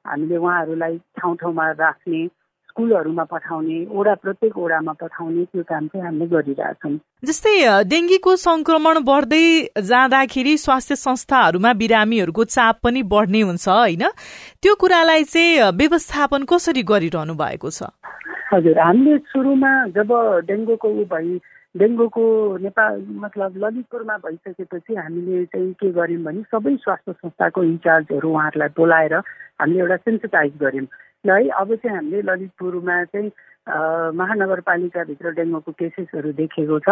हामीले 0.07 0.37
उहाँहरूलाई 0.37 0.97
ठाउँ 1.19 1.35
ठाउँमा 1.35 1.71
राख्ने 1.75 2.21
स्कुलहरूमा 2.69 3.23
पठाउने 3.33 3.77
ओडा 3.99 4.13
प्रत्येक 4.23 4.57
ओडामा 4.57 4.91
पठाउने 5.01 5.43
त्यो 5.43 5.63
काम 5.69 5.87
चाहिँ 5.87 6.05
हामीले 6.05 6.25
गरिरहेछौँ 6.33 6.93
जस्तै 7.25 7.55
डेङ्गीको 7.91 8.35
संक्रमण 8.45 8.99
बढ्दै 9.09 9.45
जाँदाखेरि 9.89 10.57
स्वास्थ्य 10.57 10.95
संस्थाहरूमा 10.95 11.73
बिरामीहरूको 11.81 12.43
चाप 12.55 12.79
पनि 12.83 13.01
बढ्ने 13.13 13.41
हुन्छ 13.41 13.67
होइन? 13.69 14.03
त्यो 14.61 14.75
कुरालाई 14.81 15.23
चाहिँ 15.33 15.71
व्यवस्थापन 15.81 16.43
कसरी 16.51 16.83
गरिरहनु 16.91 17.33
भएको 17.41 17.69
छ? 17.69 17.89
हजुर 18.53 18.79
हामीले 18.79 19.17
सुरुमा 19.31 19.71
जब 19.95 20.11
डेङ्गुको 20.47 20.87
ऊ 20.89 21.03
भई 21.11 21.37
डेङ्गुको 21.79 22.23
नेपाल 22.61 23.05
मतलब 23.23 23.57
ललितपुरमा 23.63 24.15
भइसकेपछि 24.25 24.95
हामीले 24.95 25.45
चाहिँ 25.51 25.73
के 25.79 25.91
गर्यौँ 25.99 26.23
भने 26.23 26.41
सबै 26.51 26.75
स्वास्थ्य 26.83 27.13
संस्थाको 27.13 27.63
इन्चार्जहरू 27.63 28.29
उहाँहरूलाई 28.29 28.69
बोलाएर 28.77 29.13
हामीले 29.15 29.79
एउटा 29.79 29.97
सेन्सिटाइज 30.07 30.57
गऱ्यौँ। 30.63 30.87
ल 31.25 31.29
है 31.29 31.47
अब 31.61 31.75
चाहिँ 31.75 31.95
हामीले 31.95 32.21
ललितपुरमा 32.31 33.03
चाहिँ 33.13 33.31
महानगरपालिकाभित्र 34.19 35.31
डेङ्गुको 35.39 35.71
केसेसहरू 35.79 36.31
देखेको 36.33 36.79
छ। 36.79 36.89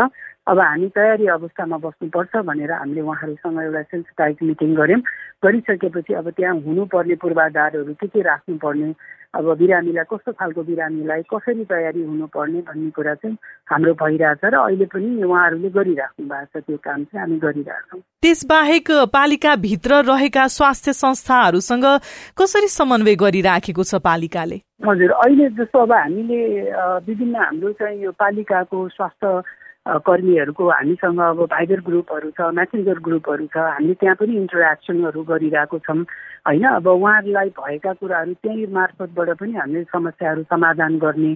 अब 0.47 0.59
हामी 0.59 0.87
तयारी 0.95 1.27
अवस्थामा 1.35 1.77
बस्नुपर्छ 1.83 2.35
भनेर 2.49 2.71
हामीले 2.71 3.01
उहाँहरूसँग 3.01 3.59
एउटा 3.63 3.81
सेन्सिटाइज 3.91 4.37
मिटिङ 4.43 4.75
गऱ्यौँ। 4.75 5.01
गरिसकेपछि 5.43 6.13
अब 6.13 6.29
त्यहाँ 6.37 6.55
हुनुपर्ने 6.67 7.15
पूर्वाधारहरू 7.23 7.93
के 7.99 8.07
के 8.07 8.21
राख्नुपर्ने 8.21 8.91
अब 9.35 9.45
बिरामीलाई 9.57 10.03
कस्तो 10.11 10.31
खालको 10.31 10.63
बिरामीलाई 10.63 11.21
कसरी 11.33 11.63
तयारी 11.65 12.01
हुनुपर्ने 12.03 12.61
भन्ने 12.67 12.89
कुरा 12.95 13.13
चाहिँ 13.15 13.37
हाम्रो 13.69 13.93
भइरहेछ 13.93 14.43
र 14.43 14.55
अहिले 14.55 14.85
पनि 14.87 15.23
उहाँहरूले 15.23 15.69
गरिराख्नु 15.69 16.25
भएको 16.27 16.59
छ 16.59 16.63
त्यो 16.63 16.77
काम 16.77 17.03
चाहिँ 17.03 17.21
हामी 17.21 17.37
गरिरहेछौँ। 17.43 17.99
त्यसबाहेक 18.21 18.87
पालिकाभित्र 19.13 19.91
रहेका 20.07 20.47
स्वास्थ्य 20.47 20.93
संस्थाहरूसँग 20.93 21.85
कसरी 22.39 22.67
समन्वय 22.71 23.15
गरिराखेको 23.15 23.83
छ 23.83 23.95
पालिकाले? 24.01 24.57
हजुर 24.87 25.11
अहिले 25.11 25.49
जस्तो 25.59 25.79
अब 25.79 25.91
हामीले 25.91 26.41
विभिन्न 27.05 27.35
हाम्रो 27.35 27.71
चाहिँ 27.77 28.03
यो 28.03 28.11
पालिकाको 28.15 28.87
स्वास्थ्य 28.95 29.41
कर्मीहरूको 29.87 30.69
हामीसँग 30.69 31.19
अब 31.21 31.39
भाइबर 31.47 31.79
ग्रुपहरू 31.81 32.29
छ 32.31 32.49
म्यासेन्जर 32.51 32.99
ग्रुपहरू 32.99 33.45
छ 33.47 33.57
हामीले 33.57 33.93
त्यहाँ 33.93 34.15
पनि 34.15 34.35
इन्टरेक्सनहरू 34.35 35.23
गरिरहेको 35.23 35.77
छौँ। 35.79 36.03
होइन 36.47 36.63
अब 36.69 36.87
उहाँहरूलाई 36.87 37.49
भएका 37.55 37.93
कुराहरू 37.93 38.33
त्यही 38.43 38.65
मार्फतबाट 38.69 39.29
पनि 39.39 39.53
हामीले 39.53 39.83
समस्याहरू 39.87 40.43
समाधान 40.43 40.97
गर्ने 40.97 41.31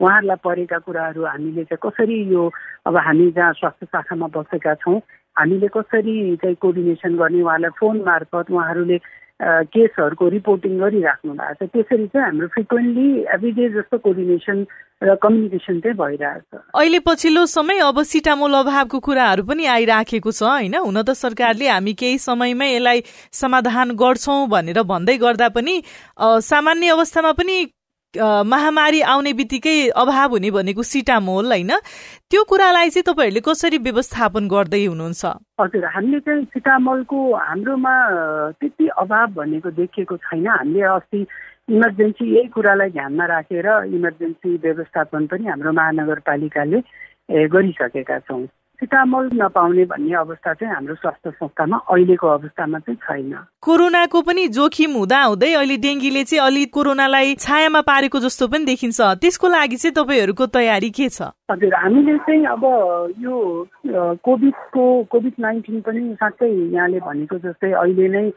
उहाँहरूलाई 0.00 0.42
परेका 0.44 0.78
कुराहरू 0.78 1.24
हामीले 1.24 1.64
चाहिँ 1.64 1.82
कसरी 1.82 2.18
यो 2.30 2.50
अब 2.86 2.96
हामी 2.96 3.30
जहाँ 3.30 3.52
स्वास्थ्य 3.52 3.86
शाखामा 3.86 4.26
बसेका 4.30 4.74
छौँ 4.74 4.98
हामीले 5.36 5.68
कसरी 5.68 6.14
चाहिँ 6.36 6.56
कोर्डिनेसन 6.56 7.16
गर्ने 7.16 7.42
उहाँहरूलाई 7.42 7.78
फोन 7.80 7.96
मार्फत 8.06 8.50
उहाँहरूले 8.50 8.98
केसहरूको 9.42 10.28
रिपोर्टिङ 10.28 10.72
गरिराख्नु 10.80 11.32
भएको 11.32 11.66
छ। 11.66 11.68
त्यसरी 11.68 12.06
चाहिँ 12.06 12.24
हाम्रो 12.26 12.48
फ्रिक्वेन्टली 12.56 13.08
एभ्रिडे 13.34 13.68
जस्तो 13.76 13.98
कोर्डिनेसन 13.98 14.58
र 15.04 15.14
कम्युनिकेसन 15.20 15.80
चाहिँ 15.80 15.96
भइरहेछ। 15.96 16.44
अहिले 16.72 16.98
पछिल्लो 17.04 17.44
समय 17.46 17.78
अब 17.84 18.02
सिटामोल 18.02 18.54
अभावको 18.56 18.98
कुराहरू 18.98 19.42
पनि 19.44 19.64
आइराखेको 19.76 20.30
छ 20.32 20.42
होइन? 20.42 20.74
हुन 20.80 21.02
त 21.02 21.10
सरकारले 21.12 21.68
हामी 21.68 21.92
केही 22.00 22.18
समयमै 22.18 22.70
यसलाई 22.72 23.02
समाधान 23.32 23.92
गर्छौँ 23.92 24.48
भनेर 24.48 24.82
भन्दै 24.82 25.16
गर्दा 25.20 25.48
पनि 25.52 25.74
सामान्य 26.42 26.88
अवस्थामा 26.96 27.32
पनि 27.36 27.56
महामारी 28.14 29.00
आउने 29.12 29.32
बित्तिकै 29.32 29.88
अभाव 29.92 30.30
हुने 30.30 30.50
भनेको 30.50 30.82
सिटामोल 30.82 31.46
होइन? 31.46 31.72
त्यो 32.30 32.44
कुरालाई 32.44 32.90
चाहिँ 32.90 33.04
तपाईँहरूले 33.06 33.40
कसरी 33.44 33.78
व्यवस्थापन 33.78 34.48
गर्दै 34.48 34.84
हुनुहुन्छ? 34.84 35.24
हजुर 35.60 35.84
हामीले 35.84 36.20
चाहिँ 36.20 36.44
सिटामोलको 36.54 37.18
हाम्रोमा 37.36 37.94
त्यति 38.60 38.86
अभाव 38.98 39.26
भनेको 39.36 39.70
देखिएको 39.70 40.16
छैन। 40.16 40.46
हामीले 40.48 40.82
अस्ति 40.96 41.26
इमर्जेन्सी 41.68 42.24
यही 42.34 42.48
कुरालाई 42.54 42.90
ध्यानमा 42.90 43.24
राखेर 43.26 43.66
इमर्जेन्सी 43.94 44.50
व्यवस्थापन 44.64 45.26
पनि 45.26 45.44
हाम्रो 45.46 45.72
महानगरपालिकाले 45.72 46.78
गरिसकेका 47.52 48.18
छौँ। 48.18 48.46
सिटामोल 48.80 49.30
नपाउने 49.34 49.84
भन्ने 49.88 50.14
अवस्था 50.14 50.52
चाहिँ 50.54 50.74
हाम्रो 50.74 50.94
स्वास्थ्य 50.94 51.30
संस्थामा 51.30 51.76
अहिलेको 51.90 52.26
अवस्थामा 52.28 52.78
चाहिँ 52.78 52.98
छैन। 53.02 53.32
कोरोनाको 53.62 54.20
पनि 54.22 54.46
जोखिम 54.52 54.92
हुँदा 54.92 55.22
हुँदै 55.22 55.52
अहिले 55.52 55.76
डेङ्गीले 55.84 56.24
चाहिँ 56.24 56.42
अलि 56.46 56.64
कोरोनालाई 56.76 57.34
छायामा 57.40 57.80
पारेको 57.88 58.18
जस्तो 58.20 58.48
पनि 58.48 58.64
देखिन्छ। 58.64 59.00
त्यसको 59.22 59.46
लागि 59.48 59.76
चाहिँ 59.76 59.94
तपाईँहरूको 59.96 60.46
तयारी 60.46 60.90
के 60.90 61.08
छ? 61.08 61.32
हजुर 61.50 61.74
हामीले 61.74 62.16
चाहिँ 62.26 62.44
अब 62.46 62.64
यो 63.18 63.36
कोभिडको 64.20 64.84
कोभिड 65.10 65.34
नाइन्टिन 65.40 65.80
पनि 65.80 66.02
साँच्चै 66.20 66.50
यहाँले 66.76 67.00
भनेको 67.00 67.36
जस्तै 67.38 67.72
अहिले 67.72 68.08
नै 68.08 68.28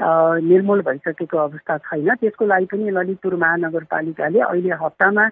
निर्मूल 0.00 0.80
भइसकेको 0.86 1.38
अवस्था 1.38 1.76
छैन। 1.88 2.14
त्यसको 2.20 2.46
लागि 2.46 2.66
पनि 2.72 2.90
ललितपुर 2.90 3.34
महानगरपालिकाले 3.34 4.40
अहिले 4.40 4.70
हप्तामा 4.84 5.24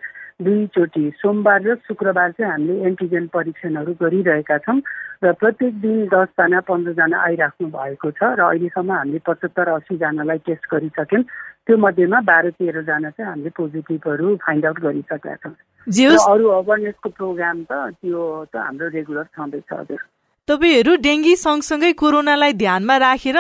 दुईचोटि 0.42 1.04
सोमबार 1.14 1.60
र 1.62 1.74
शुक्रबार 1.86 2.30
चाहिँ 2.32 2.50
हामीले 2.50 2.74
एन्टिजेन 2.88 3.26
परीक्षणहरू 3.34 3.92
गरिरहेका 4.00 4.58
छौँ 4.66 4.80
र 5.24 5.32
प्रत्येक 5.40 5.74
दिन 5.80 5.96
दसजना 6.10 6.60
पन्ध्रजना 6.68 7.18
आइराख्नु 7.22 7.68
भएको 7.70 8.10
छ 8.18 8.34
र 8.34 8.40
अहिलेसम्म 8.48 8.92
हामीले 8.92 9.18
पचहत्तर 9.28 9.68
असीजनालाई 9.78 10.38
टेस्ट 10.48 10.64
गरिसक्यौँ। 10.72 11.22
त्यो 11.64 11.76
मध्येमा 11.76 12.20
बाह्र 12.28 12.50
तेह्रजना 12.58 13.10
चाहिँ 13.14 13.30
हामीले 13.30 13.50
पोजिटिभहरू 13.56 14.36
फाइन्ड 14.42 14.66
आउट 14.66 14.78
गरिसकेका 14.80 15.34
छौँ। 15.44 15.54
अरू 16.32 16.48
अवेरनेसको 16.48 17.08
प्रोग्राम 17.14 17.62
त 17.70 17.72
त्यो 18.00 18.20
त 18.52 18.56
हाम्रो 18.56 18.88
रेगुलर 18.96 19.26
छँदैछ 19.36 19.72
हजुर। 19.72 20.00
तपाईँहरू 20.48 20.94
डेङ्गी 21.00 21.34
सँगसँगै 21.38 21.90
कोरोनालाई 21.96 22.52
ध्यानमा 22.54 22.96
राखेर 22.98 23.36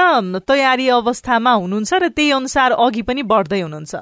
तयारी 0.48 0.86
अवस्थामा 0.90 1.50
हुनुहुन्छ 1.54 1.92
र 1.94 2.08
त्यही 2.10 2.30
अनुसार 2.32 2.72
अघि 2.78 3.02
पनि 3.02 3.22
बढ्दै 3.28 3.60
हुनुहुन्छ? 3.60 3.94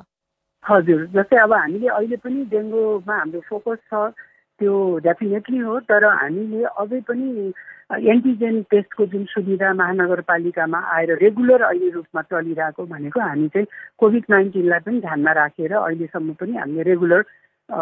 हजुर 0.64 1.00
जस्तै 1.11 1.40
अब 1.42 1.52
हामीले 1.52 1.88
अहिले 1.90 2.16
पनि 2.18 2.44
डेङ्गुमा 2.47 3.16
हाम्रो 3.16 3.40
फोकस 3.49 3.80
छ 3.85 4.02
त्यो 4.61 4.75
डेफिनेटली 5.00 5.59
हो 5.61 5.78
तर 5.85 6.04
हामीले 6.06 6.62
अझै 6.76 7.00
पनि 7.09 7.26
एन्टिजेन 8.09 8.61
टेस्टको 8.71 9.06
जुन 9.06 9.25
सुविधा 9.32 9.73
महानगरपालिकामा 9.75 10.82
आएर 10.94 11.11
रेगुलर 11.18 11.64
अहिले 11.64 11.88
रूपमा 11.90 12.23
चलिरहेको 12.28 12.87
भनेको 12.87 13.21
हामी 13.21 13.49
चाहिँ 13.49 13.66
कोभिड 13.99 14.30
नाइन्टिनलाई 14.30 14.87
पनि 14.87 15.00
ध्यानमा 15.00 15.32
राखेर 15.40 15.75
अहिलेसम्म 15.80 16.38
पनि 16.38 16.56
हामीले 16.56 16.87
रेगुलर 16.90 17.26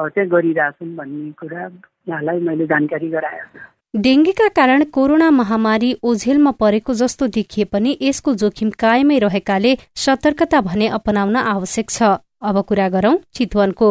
चाहिँ 0.09 0.29
गरिरहेछौँ 0.31 0.89
भन्ने 0.97 1.31
कुरा 1.39 1.69
यहाँलाई 2.09 2.41
मैले 2.49 2.67
जानकारी 2.67 3.11
गराएको 3.11 3.69
डेंगीका 3.95 4.47
कारण 4.49 4.83
कोरोना 4.85 5.31
महामारी 5.31 5.89
ओझेलमा 6.03 6.51
परेको 6.61 6.95
जस्तो 6.95 7.27
देखिए 7.27 7.65
पनि 7.65 7.97
यसको 8.03 8.35
जोखिम 8.35 8.71
कायमै 8.79 9.19
रहेकाले 9.19 9.77
सतर्कता 9.97 10.61
भने 10.61 10.89
अपनाउन 10.89 11.37
आवश्यक 11.37 11.91
छ। 11.91 12.11
अब 12.43 12.61
कुरा 12.63 12.89
गरौं 12.89 13.17
चितवनको। 13.35 13.89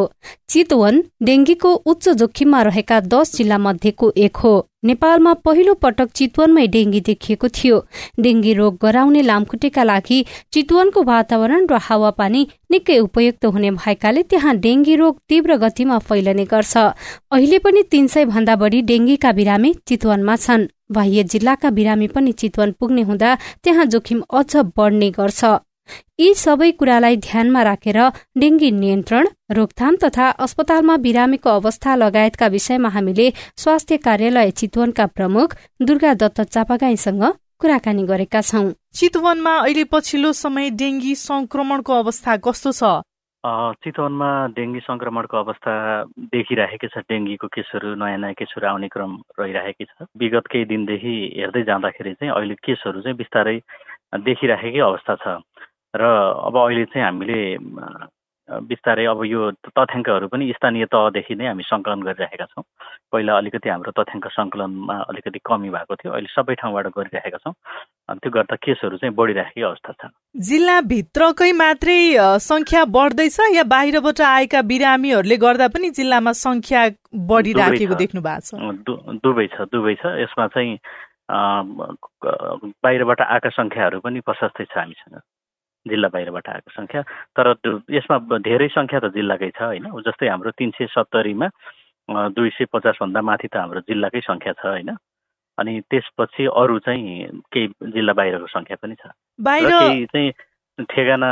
चितवन 0.50 1.03
डेंगीको 1.24 1.74
उच्च 1.86 2.10
जोखिममा 2.10 2.62
रहेका 2.62 3.00
दश 3.01 3.36
जिल्ला 3.36 3.58
मध्येको 3.58 4.12
एक 4.18 4.38
हो। 4.38 4.53
नेपालमा 4.86 5.34
पहिलो 5.46 5.74
पटक 5.74 6.10
चितवनमै 6.15 6.65
डेंगी 6.68 7.01
देखिएको 7.01 7.48
थियो। 7.50 7.77
डेंगी 8.20 8.53
रोग 8.53 8.77
गराउने 8.82 9.22
लामखुट्टेका 9.22 9.84
लागि 9.84 10.20
चितवनको 10.53 11.03
वातावरण 11.03 11.68
र 11.72 11.77
हावापानी 11.82 12.48
निकै 12.72 12.98
उपयुक्त 13.00 13.46
हुने 13.46 13.72
भएकाले 13.72 14.24
त्यहाँ 14.24 14.56
डेंगी 14.58 14.96
रोग 14.96 15.20
तीव्र 15.29 15.58
गतिमा 15.58 15.98
फैलने 16.00 16.46
गर्छ। 16.46 16.77
अहिले 16.77 17.60
पनि 17.60 17.84
तीन 17.91 18.08
सय 18.08 18.25
भन्दा 18.25 18.56
बढ़ी 18.56 18.82
डेंगीका 18.82 19.32
बिरामी 19.32 19.74
चितवनमा 19.88 20.36
छन्। 20.36 20.68
बाह्य 20.91 21.24
जिल्लाका 21.24 21.70
बिरामी 21.70 22.08
पनि 22.08 22.32
चितवन 22.32 22.72
पुग्ने 22.79 23.01
हुँदा 23.01 23.38
त्यहाँ 23.63 23.86
जोखिम 23.86 24.24
अझ 24.34 24.56
बढ्ने 24.77 25.10
गर्छ। 25.12 25.46
यी 26.19 26.34
सबै 26.36 26.72
कुरालाई 26.79 27.15
ध्यानमा 27.27 27.62
राखेर 27.63 28.00
डेंगी 28.38 28.72
नियन्त्रण 28.79 29.27
रोकथाम 29.58 29.96
तथा 30.03 30.29
अस्पतालमा 30.46 30.96
बिरामीको 31.05 31.50
अवस्था 31.50 31.96
लगायतका 31.96 32.48
विषयमा 32.55 32.89
हामीले 32.96 33.29
स्वास्थ्य 33.63 33.98
कार्यालय 34.08 34.51
चितवनका 34.62 35.05
प्रमुख 35.17 35.55
दुर्गा 35.81 36.13
दत्त 36.22 36.41
चापागाईसँग 36.55 37.24
कुराकानी 37.60 38.03
गरेका 38.08 38.41
छौं। 38.41 38.65
चितवनमा 38.96 39.53
अहिले 39.60 39.84
पछिल्लो 39.91 40.31
समय 40.34 40.69
डेङ्गी 40.79 41.13
संक्रमणको 41.22 41.93
अवस्था 42.03 42.36
कस्तो 42.48 42.72
छ? 42.72 42.84
चितवनमा 43.84 44.29
डेङ्गी 44.55 44.79
संक्रमणको 44.84 45.38
अवस्था 45.38 45.74
देखिरहेकै 46.31 46.88
छ। 46.88 47.03
डेङ्गीको 47.08 47.48
केसहरू 47.48 47.96
नयाँ 47.96 48.17
नयाँ 48.19 48.36
केसहरू 48.39 48.67
आउने 48.67 48.88
क्रम 48.91 49.12
रहिरहेकै 49.39 49.86
छ। 49.86 50.08
विगत 50.19 50.48
केही 50.51 50.65
दिनदेखि 50.72 51.15
हेर्दै 51.39 51.63
जाँदाखेरि 51.69 52.13
चाहिँ 52.19 52.34
अहिले 52.36 52.55
केसहरू 52.60 53.01
चाहिँ 53.01 53.17
बिस्तारै 53.17 53.58
देखिराखेकै 54.27 54.79
अवस्था 54.79 55.15
छ। 55.24 55.25
र 55.96 56.03
अब 56.48 56.55
अहिले 56.58 56.86
चाहिँ 56.86 57.05
हामीले 57.05 57.39
बिस्तारै 58.50 59.05
अब 59.05 59.24
यो 59.29 59.51
तथ्याङ्कहरू 59.62 60.27
पनि 60.34 60.46
स्थानीय 60.58 60.86
तहदेखि 60.89 61.36
नै 61.38 61.46
हामी 61.48 61.63
सङ्कलन 61.69 62.01
गरिरहेका 62.01 62.46
छौँ। 62.50 62.63
पहिला 63.13 63.38
अलिकति 63.38 63.69
हाम्रो 63.69 63.91
तथ्याङ्क 63.93 64.25
सङ्कलनमा 64.34 64.96
अलिकति 65.05 65.39
कमी 65.46 65.69
भएको 65.69 65.96
थियो 66.01 66.13
अहिले 66.13 66.34
सबै 66.34 66.55
ठाउँबाट 66.58 66.88
गरिरहेका 66.98 67.38
छौँ। 67.46 67.53
अनि 68.10 68.19
त्यो 68.25 68.31
गर्दा 68.34 68.55
केसहरू 68.58 68.98
चाहिँ 68.98 69.13
बढिरहेको 69.13 69.67
अवस्था 69.69 69.93
छ। 70.01 70.10
जिल्लाभित्रकै 70.50 71.51
मात्रै 71.62 72.00
सङ्ख्या 72.50 72.86
बढ्दैछ 72.98 73.38
या 73.53 73.63
बाहिरबाट 73.69 74.22
आएका 74.34 74.62
बिरामीहरूले 74.65 75.38
गर्दा 75.46 75.67
पनि 75.69 75.89
जिल्लामा 76.01 76.31
सङ्ख्या 76.41 76.81
बढिराखेको 77.29 77.96
देख्नु 78.01 78.22
भएको 78.25 78.50
छ? 78.50 79.22
दुवै 79.22 79.48
छ 79.53 79.69
दुवै 79.69 79.96
छ। 80.01 80.17
यसमा 80.25 80.48
चाहिँ 80.58 80.74
बाहिरबाट 82.81 83.22
आएका 83.22 83.50
सङ्ख्याहरू 83.62 84.00
पनि 84.01 84.25
प्रशस्तै 84.25 84.65
छ 84.65 84.77
हामीसँग। 84.81 85.22
जिल्ला 85.88 86.07
बाहिरबाट 86.07 86.50
आएको 86.50 86.71
सङ्ख्या। 86.75 87.01
तर 87.38 87.53
यसमा 87.89 88.17
धेरै 88.43 88.67
सङ्ख्या 88.67 89.00
त 89.00 89.13
जिल्लाकै 89.15 89.51
छ 89.55 89.62
होइन? 89.62 89.86
जस्तै 90.01 90.27
हाम्रो 90.27 90.51
तिन 90.51 90.71
सय 90.75 90.88
सत्तरीमा 90.91 91.48
दुई 92.36 92.50
सय 92.50 92.65
पचासभन्दा 92.74 93.21
माथि 93.21 93.48
त 93.48 93.55
हाम्रो 93.57 93.79
जिल्लाकै 93.88 94.21
सङ्ख्या 94.21 94.53
छ 94.59 94.65
होइन? 94.65 94.91
अनि 95.59 95.79
त्यसपछि 95.91 96.45
अरू 96.45 96.79
चाहिँ 96.79 97.41
केही 97.53 97.67
जिल्ला 97.91 98.13
बाहिरको 98.13 98.48
सङ्ख्या 98.48 98.77
पनि 98.81 98.95
छ। 98.95 99.12
केही 99.79 100.05
चाहिँ 100.05 100.31
ठेगाना 100.79 101.29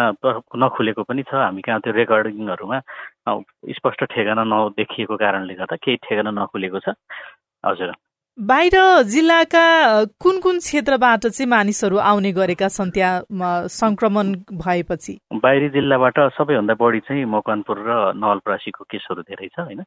नखुलेको 0.56 1.04
पनि 1.04 1.24
छ। 1.24 1.34
हामी 1.34 1.62
कहाँ 1.62 1.80
त्यो 1.80 1.94
रेकर्डिङहरूमा 1.94 2.80
स्पष्ट 3.76 4.04
ठेगाना 4.04 4.44
नदेखिएको 4.44 5.16
कारणले 5.16 5.54
गर्दा 5.54 5.76
केही 5.76 5.98
ठेगाना 6.04 6.32
नखुलेको 6.32 6.80
छ। 6.80 6.90
हजुर। 7.64 7.92
बाहिर 8.38 9.02
जिल्लाका 9.10 9.62
कुन 10.22 10.40
कुन 10.40 10.58
क्षेत्रबाट 10.60 11.26
चाहिँ 11.28 11.50
मानिसहरू 11.50 11.98
आउने 11.98 12.32
गरेका 12.32 12.68
छन् 12.70 12.92
त्यहाँ 12.94 13.66
संक्रमण 13.66 14.34
भएपछि? 14.54 15.18
बाहिरी 15.34 15.70
जिल्लाबाट 15.70 16.20
सबैभन्दा 16.38 16.74
बढी 16.78 17.00
चाहिँ 17.00 17.26
मकवानपुर 17.26 17.78
र 17.82 18.14
नवलपरासीको 18.14 18.84
केसहरू 18.94 19.22
धेरै 19.22 19.48
छ 19.48 19.60
होइन? 19.60 19.82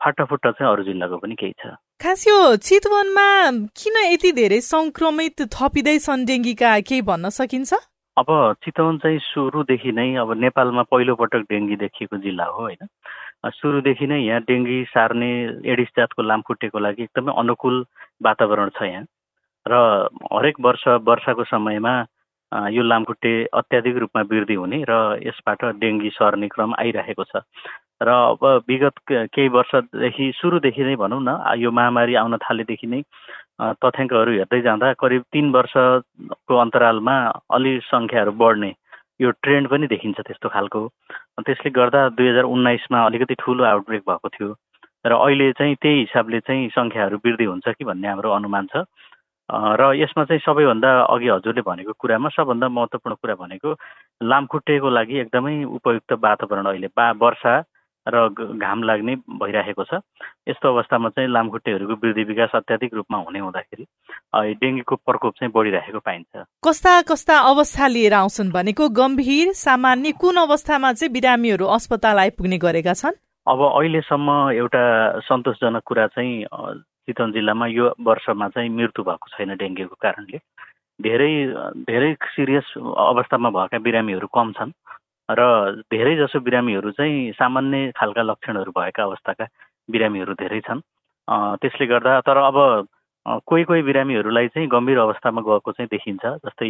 फाटाफुट्टा 0.00 0.50
चाहिँ 0.50 0.72
अरू 0.72 0.84
जिल्लाको 0.84 1.16
पनि 1.16 1.34
केही 1.36 1.52
छ। 1.60 1.76
खास 2.00 2.24
यो 2.28 2.56
चितवनमा 2.56 3.28
किन 3.76 3.96
यति 4.12 4.32
धेरै 4.32 4.60
संक्रमित 4.64 5.42
थपिँदैछन् 5.52 6.24
डेङ्गीका 6.24 6.80
केही 6.88 7.02
भन्न 7.04 7.28
सकिन्छ? 7.28 7.72
अब 8.16 8.28
चितवन 8.64 8.98
चाहिँ 8.98 9.18
सुरुदेखि 9.28 9.92
नै 9.92 10.08
अब 10.24 10.32
नेपालमा 10.40 10.82
पहिलोपटक 10.88 11.52
डेङ्गी 11.52 11.76
देखिएको 11.76 12.16
जिल्ला 12.16 12.44
हो 12.44 12.62
होइन? 12.62 12.88
सुरुदेखि 13.50 14.06
नै 14.06 14.18
यहाँ 14.20 14.40
डेङ्गी 14.48 14.78
सार्ने 14.88 15.30
एडिस 15.66 15.88
जातको 15.96 16.22
लामखुट्टेको 16.22 16.78
लागि 16.78 17.02
एकदमै 17.02 17.32
अनुकूल 17.36 17.84
वातावरण 18.22 18.68
छ 18.76 18.82
यहाँ। 18.84 19.04
र 19.66 19.74
हरेक 20.32 20.60
वर्ष 20.60 20.84
वर्षाको 21.04 21.44
समयमा 21.44 21.94
यो 22.70 22.82
लामखुट्टे 22.82 23.32
अत्याधिक 23.52 23.96
रूपमा 23.96 24.22
वृद्धि 24.30 24.54
हुने 24.54 24.84
र 24.88 24.92
यसबाट 25.22 25.64
डेङ्गी 25.80 26.10
सर्ने 26.10 26.48
क्रम 26.48 26.74
आइरहेको 26.78 27.24
छ। 27.24 27.42
र 28.02 28.08
अब 28.08 28.44
विगत 28.68 28.96
केही 29.10 29.48
वर्षदेखि 29.48 30.32
सुरुदेखि 30.36 30.84
नै 30.84 30.96
भनौँ 30.96 31.20
न 31.22 31.36
यो 31.58 31.70
महामारी 31.70 32.14
आउन 32.14 32.36
थालेदेखि 32.38 32.86
नै 32.86 33.02
तथ्याङ्कहरू 33.80 34.32
हेर्दै 34.32 34.60
जाँदा 34.60 34.92
करिब 34.94 35.22
तिन 35.32 35.50
वर्षको 35.52 36.56
अन्तरालमा 36.56 37.16
अलि 37.50 37.72
सङ्ख्याहरू 37.84 38.32
बढ्ने 38.34 38.72
यो 39.20 39.30
ट्रेन्ड 39.42 39.68
पनि 39.68 39.86
देखिन्छ 39.86 40.20
त्यस्तो 40.20 40.48
खालको 40.48 40.80
त्यसले 41.46 41.70
गर्दा 41.70 42.08
दुई 42.18 42.28
हजार 42.28 42.44
उन्नाइसमा 42.44 43.04
अलिकति 43.06 43.34
ठुलो 43.42 43.64
आउटब्रेक 43.64 44.02
भएको 44.08 44.28
थियो। 44.28 44.54
र 45.06 45.12
अहिले 45.12 45.52
चाहिँ 45.58 45.74
त्यही 45.82 46.00
हिसाबले 46.00 46.40
चाहिँ 46.40 46.68
सङ्ख्याहरू 46.74 47.16
वृद्धि 47.24 47.44
हुन्छ 47.44 47.68
कि 47.68 47.84
भन्ने 47.84 48.08
हाम्रो 48.08 48.30
अनुमान 48.32 48.66
छ। 48.72 48.84
र 49.50 49.92
यसमा 50.00 50.24
चाहिँ 50.24 50.40
सबैभन्दा 50.40 50.90
अघि 51.14 51.28
हजुरले 51.28 51.62
भनेको 51.62 51.92
कुरामा 52.00 52.28
सबभन्दा 52.32 52.68
महत्त्वपूर्ण 52.68 53.16
कुरा 53.20 53.34
भनेको 53.44 53.70
लामखुट्टेको 54.24 54.88
लागि 54.90 55.18
एकदमै 55.20 55.54
उपयुक्त 55.78 56.12
वातावरण 56.24 56.66
अहिले 56.66 56.88
बा 56.96 57.10
वर्षा 57.20 57.54
र 58.06 58.28
घाम 58.60 58.82
लाग्ने 58.82 59.14
भइरहेको 59.40 59.84
छ। 59.84 60.00
यस्तो 60.48 60.68
अवस्थामा 60.68 61.08
चाहिँ 61.08 61.28
लामखुट्टेहरूको 61.30 61.94
वृद्धि 62.02 62.24
विकास 62.24 62.50
अत्याधिक 62.54 62.94
रूपमा 62.94 63.18
हुने 63.18 63.38
हुँदाखेरि 63.38 63.84
डेङ्गुको 64.60 64.96
प्रकोप 64.96 65.32
चाहिँ 65.40 65.52
बढिरहेको 65.54 65.98
पाइन्छ। 65.98 66.44
कस्ता 66.64 66.92
कस्ता 67.08 67.38
अवस्था 67.50 67.86
लिएर 67.86 68.14
आउँछन् 68.14 68.52
भनेको 68.52 68.88
गम्भीर 68.92 69.52
सामान्य 69.56 70.12
कुन 70.20 70.36
अवस्थामा 70.44 70.92
चाहिँ 70.92 71.12
बिरामीहरू 71.12 71.66
अस्पताल 71.66 72.18
आइपुग्ने 72.18 72.58
गरेका 72.58 72.92
छन्? 72.92 73.16
अब 73.46 73.60
अहिलेसम्म 73.72 74.28
एउटा 74.56 74.84
सन्तोषजनक 75.24 75.82
कुरा 75.84 76.06
चाहिँ 76.12 76.44
चितवन 77.08 77.32
जिल्लामा 77.32 77.66
यो 77.66 77.92
वर्षमा 78.00 78.48
चाहिँ 78.48 78.68
मृत्यु 78.68 79.04
भएको 79.04 79.26
छैन 79.36 79.56
डेङ्गुको 79.56 79.96
कारणले। 80.00 80.38
धेरै 81.00 81.32
धेरै 81.84 82.10
सिरियस 82.32 82.66
अवस्थामा 82.78 83.50
भएका 83.50 83.78
बिरामीहरू 83.84 84.26
कम 84.28 84.52
छन्। 84.56 84.72
र 85.30 85.42
धेरै 85.90 86.14
जसो 86.16 86.40
बिरामीहरू 86.40 86.90
चाहिँ 86.90 87.32
सामान्य 87.32 87.92
खालका 87.96 88.22
लक्षणहरू 88.22 88.72
भएका 88.76 89.02
अवस्थाका 89.02 89.46
बिरामीहरू 89.90 90.34
धेरै 90.34 90.60
छन्। 90.60 90.80
त्यसले 91.60 91.86
गर्दा 91.86 92.20
तर 92.28 92.36
अब 92.36 92.58
कोही 93.48 93.64
कोही 93.64 93.82
बिरामीहरूलाई 93.82 94.48
चाहिँ 94.48 94.68
गम्भीर 94.68 94.98
अवस्थामा 94.98 95.40
गएको 95.40 95.72
चाहिँ 95.72 95.88
देखिन्छ 95.90 96.24
जस्तै 96.44 96.68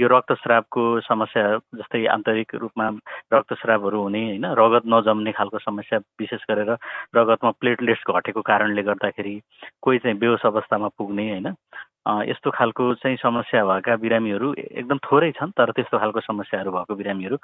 यो 0.00 0.08
रक्तस्रावको 0.08 0.82
समस्या 1.04 1.44
जस्तै 1.76 2.06
आन्तरिक 2.08 2.54
रूपमा 2.54 2.88
रक्तस्रावहरू 3.32 4.00
हुने 4.02 4.22
होइन 4.24 4.46
रगत 4.56 4.88
नजम्ने 4.88 5.32
खालको 5.32 5.58
समस्या 5.58 5.98
विशेष 6.20 6.48
गरेर 6.50 6.70
रगतमा 7.14 7.50
प्लेटलेट्स 7.60 8.08
घटेको 8.08 8.40
कारणले 8.40 8.82
गर्दाखेरि 8.82 9.38
कोही 9.82 9.98
चाहिँ 9.98 10.18
बेहोस 10.18 10.46
अवस्थामा 10.48 10.88
पुग्ने 10.98 11.28
होइन। 11.30 11.52
यस्तो 12.06 12.50
खालको 12.50 12.94
चाहिँ 12.94 13.16
समस्या 13.16 13.64
भएका 13.64 13.96
बिरामीहरू 13.96 14.52
एकदम 14.58 14.98
थोरै 14.98 15.30
छन् 15.32 15.50
तर 15.50 15.70
त्यस्तो 15.70 15.98
खालको 15.98 16.20
समस्याहरू 16.20 16.70
भएको 16.70 16.94
बिरामीहरू 16.94 17.36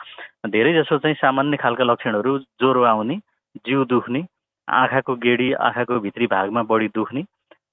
धेरै 0.49 0.73
जसो 0.73 0.99
चाहिँ 0.99 1.14
सामान्य 1.14 1.57
खालका 1.57 1.85
लक्षणहरू 1.85 2.38
ज्वरो 2.59 2.83
आउने 2.85 3.16
जिउ 3.64 3.85
दुख्ने 3.85 4.25
आँखाको 4.68 5.14
गेडी 5.16 5.53
आँखाको 5.62 6.01
भित्री 6.01 6.27
भागमा 6.27 6.62
बढी 6.62 6.88
दुख्ने 6.94 7.25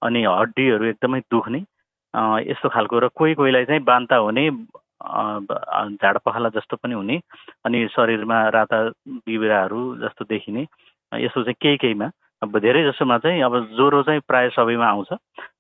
अनि 0.01 0.23
हड्डीहरू 0.23 0.85
एकदमै 0.85 1.19
दुख्ने 1.31 1.59
यस्तो 2.45 2.69
खालको 2.69 2.99
र 2.99 3.07
कोही 3.15 3.33
कोहीलाई 3.33 3.65
चाहिँ 3.65 3.83
बान्ता 3.83 4.15
हुने 4.15 4.49
झाड 5.97 6.17
पखाला 6.25 6.49
जस्तो 6.49 6.77
पनि 6.77 6.93
हुने 6.93 7.19
अनि 7.65 7.87
शरीरमा 7.95 8.37
राता 8.49 8.77
बिबिराहरू 9.25 9.81
जस्तो 9.97 10.25
देखिने 10.25 10.61
यस्तो 11.11 11.43
चाहिँ 11.43 11.55
केही 11.61 11.77
केहीमा। 11.77 12.09
अब 12.45 12.59
धेरै 12.61 12.83
जसोमा 12.85 13.17
चाहिँ 13.25 13.41
अब 13.41 13.53
ज्वरो 13.73 14.01
चाहिँ 14.05 14.21
प्रायः 14.27 14.49
सबैमा 14.53 14.87
आउँछ 14.87 15.11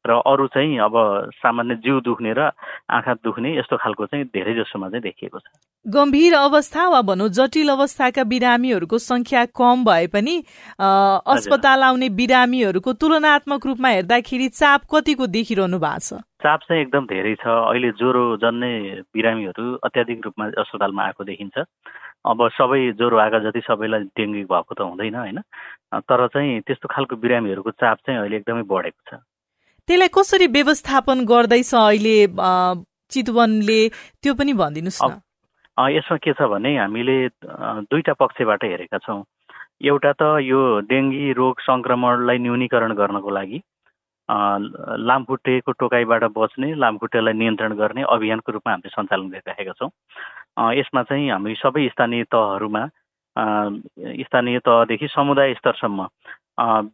र 0.05 0.21
अरू 0.21 0.47
चाहिँ 0.53 0.77
अब 0.79 0.95
सामान्य 1.33 1.75
जिउ 1.81 1.99
दुख्ने 2.05 2.33
र 2.37 2.51
आँखा 2.93 3.13
दुख्ने 3.25 3.57
यस्तो 3.57 3.77
खालको 3.81 4.05
चाहिँ 4.05 4.25
धेरै 4.29 4.53
जसोमा 4.53 4.89
चाहिँ 4.89 5.01
देखिएको 5.01 5.39
छ। 5.39 5.45
गम्भीर 5.85 6.33
अवस्था 6.35 6.87
वा 6.89 7.01
भनौँ 7.01 7.29
जटिल 7.29 7.69
अवस्थाका 7.69 8.23
बिरामीहरूको 8.23 8.97
संख्या 8.97 9.45
कम 9.57 9.83
भए 9.85 10.07
पनि 10.13 10.35
अस्पताल 10.77 11.83
आउने 11.83 12.09
बिरामीहरूको 12.21 12.93
तुलनात्मक 12.93 13.65
रूपमा 13.65 13.89
हेर्दाखेरि 13.89 14.47
चाप 14.53 14.81
कतिको 14.85 15.25
देखिरहनु 15.27 15.79
भएको 15.81 15.99
छ? 15.99 16.21
चाप 16.45 16.59
चाहिँ 16.69 16.81
एकदम 16.81 17.05
धेरै 17.09 17.35
छ। 17.41 17.45
अहिले 17.49 17.91
ज्वरो 17.97 18.25
जन्ने 18.37 18.71
बिरामीहरू 19.09 19.65
अत्याधिक 19.81 20.25
रूपमा 20.25 20.45
अस्पतालमा 20.53 21.03
आएको 21.03 21.23
देखिन्छ। 21.23 21.57
अब 22.25 22.39
सबै 22.57 22.81
ज्वरो 22.97 23.17
आएका 23.21 23.39
जति 23.39 23.61
सबैलाई 23.65 24.09
डेङ्गु 24.17 24.45
भएको 24.49 24.73
त 24.73 24.81
हुँदैन 24.81 25.15
होइन? 25.15 25.39
तर 25.93 26.27
चाहिँ 26.33 26.61
त्यस्तो 26.67 26.87
खालको 26.91 27.15
बिरामीहरूको 27.15 27.71
चाप 27.71 27.97
चाहिँ 28.05 28.19
अहिले 28.19 28.37
एकदमै 28.37 28.63
बढेको 28.63 29.01
छ। 29.09 29.21
त्यसलाई 29.89 30.09
कसरी 30.17 30.47
व्यवस्थापन 30.57 31.17
गर्दैछ 31.25 31.73
अहिले 31.75 32.17
चितवनले? 33.13 33.81
त्यो 34.21 34.33
पनि 34.33 34.53
भनिदिनुहोस् 34.53 35.03
न। 35.05 35.21
यसमा 35.77 36.17
के 36.23 36.33
छ 36.33 36.41
भने 36.49 36.71
हामीले 36.77 37.17
दुईटा 37.91 38.13
पक्षबाट 38.17 38.63
हेरेका 38.63 38.97
छौँ। 39.05 39.23
एउटा 39.83 40.11
त 40.15 40.23
यो 40.41 40.59
डेङ्गी 40.89 41.31
रोग 41.37 41.59
सङ्क्रमणलाई 41.61 42.37
न्यूनीकरण 42.39 42.91
गर्नको 42.95 43.29
लागि 43.29 43.59
लामखुट्टेको 45.05 45.71
टोकाइबाट 45.71 46.23
बच्ने 46.33 46.73
लामखुट्टेलाई 46.81 47.33
नियन्त्रण 47.33 47.73
गर्ने 47.77 48.01
अभियानको 48.09 48.51
रूपमा 48.51 48.71
हामीले 48.71 48.89
सञ्चालन 48.95 49.27
गरिरहेका 49.29 49.73
छौँ। 49.79 49.89
यसमा 50.79 51.01
चाहिँ 51.11 51.29
हामी 51.29 51.53
सबै 51.61 51.87
स्थानीय 51.93 52.23
तहहरूमा 52.31 52.83
स्थानीय 53.35 54.59
तहदेखि 54.59 55.07
समुदाय 55.09 55.53
स्तरसम्म 55.53 56.07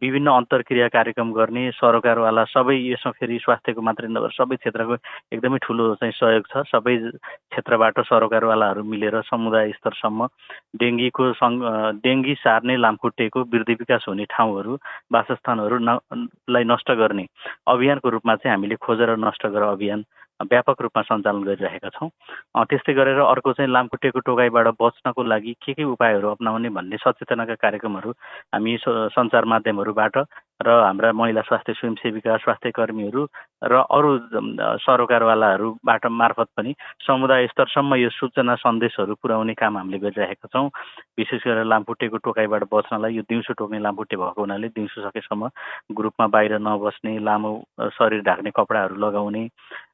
विभिन्न 0.02 0.30
अन्तर्क्रिया 0.32 0.86
कार्यक्रम 0.88 1.30
गर्ने 1.32 1.70
सरकारवाला 1.72 2.44
सबै 2.44 2.74
यसमा 2.74 3.10
फेरि 3.12 3.38
स्वास्थ्यको 3.38 3.82
मात्रै 3.82 4.08
नभएर 4.08 4.32
सबै 4.34 4.56
क्षेत्रको 4.56 4.94
एकदमै 5.32 5.58
ठुलो 5.62 5.84
चाहिँ 5.94 6.12
सहयोग 6.12 6.46
छ। 6.50 6.62
सबै 6.66 6.96
क्षेत्रबाट 6.98 8.00
सरकारवालाहरू 8.02 8.82
मिलेर 8.84 9.20
समुदाय 9.22 9.70
स्तरसम्म 9.72 10.26
डेङ्गीको 10.82 11.32
सङ् 11.34 11.60
डेङ्गी 12.02 12.34
सार्ने 12.42 12.76
लामखुट्टेको 12.76 13.44
वृद्धि 13.46 13.74
विकास 13.78 14.04
हुने 14.08 14.26
ठाउँहरू 14.34 14.78
वासस्थानहरू 15.12 15.78
लाई 16.50 16.64
नष्ट 16.66 16.90
गर्ने 16.98 17.26
अभियानको 17.68 18.08
रूपमा 18.08 18.36
चाहिँ 18.36 18.54
हामीले 18.54 18.82
खोजेर 18.82 19.16
नष्ट 19.20 19.46
गर 19.46 19.68
अभियान 19.68 20.04
व्यापक 20.44 20.82
रूपमा 20.82 21.02
सञ्चालन 21.02 21.42
गरिरहेका 21.44 21.88
छौँ। 21.88 22.08
त्यस्तै 22.64 22.92
गरेर 22.94 23.18
अर्को 23.22 23.52
चाहिँ 23.52 23.70
लामखुट्टेको 23.70 24.20
टोकाइबाट 24.20 24.66
बच्नको 24.80 25.22
लागि 25.22 25.52
के 25.62 25.72
के 25.72 25.84
उपायहरू 25.86 26.28
अप्नाउने 26.30 26.68
भन्ने 26.68 26.96
सचेतनाका 26.98 27.54
कार्यक्रमहरू 27.56 28.10
हामी 28.54 28.76
सञ्चार 28.80 29.44
माध्यमहरूबाट 29.44 30.16
र 30.62 30.70
हाम्रा 30.70 31.12
महिला 31.12 31.40
स्वास्थ्य 31.42 31.72
स्वयंसेविका 31.74 32.36
स्वास्थ्य 32.38 32.70
कर्मीहरू 32.70 33.26
र 33.64 33.82
अरू 33.90 34.10
सरोकारवालाहरूबाट 34.78 36.06
मार्फत 36.06 36.48
पनि 36.56 36.74
समुदाय 37.02 37.46
स्तरसम्म 37.46 37.94
यो 37.94 38.10
सूचना 38.10 38.54
सन्देशहरू 38.56 39.14
पुर्याउने 39.22 39.54
काम 39.54 39.78
हामीले 39.78 39.98
गरिरहेका 39.98 40.48
छौँ। 40.48 40.68
विशेष 41.18 41.42
गरेर 41.42 41.64
लामखुट्टेको 41.66 42.16
टोकाइबाट 42.22 42.64
बच्नलाई 42.72 43.14
यो 43.14 43.22
दिउँसो 43.28 43.52
टोक्ने 43.58 43.78
लामखुट्टे 43.80 44.16
भएको 44.16 44.40
हुनाले 44.40 44.68
दिउँसो 44.70 45.08
सकेसम्म 45.08 45.50
ग्रुपमा 45.92 46.26
बाहिर 46.26 46.58
नबस्ने 46.60 47.18
लामो 47.18 47.50
शरीर 47.98 48.22
ढाक्ने 48.22 48.50
कपडाहरू 48.56 48.96
लगाउने 48.96 49.48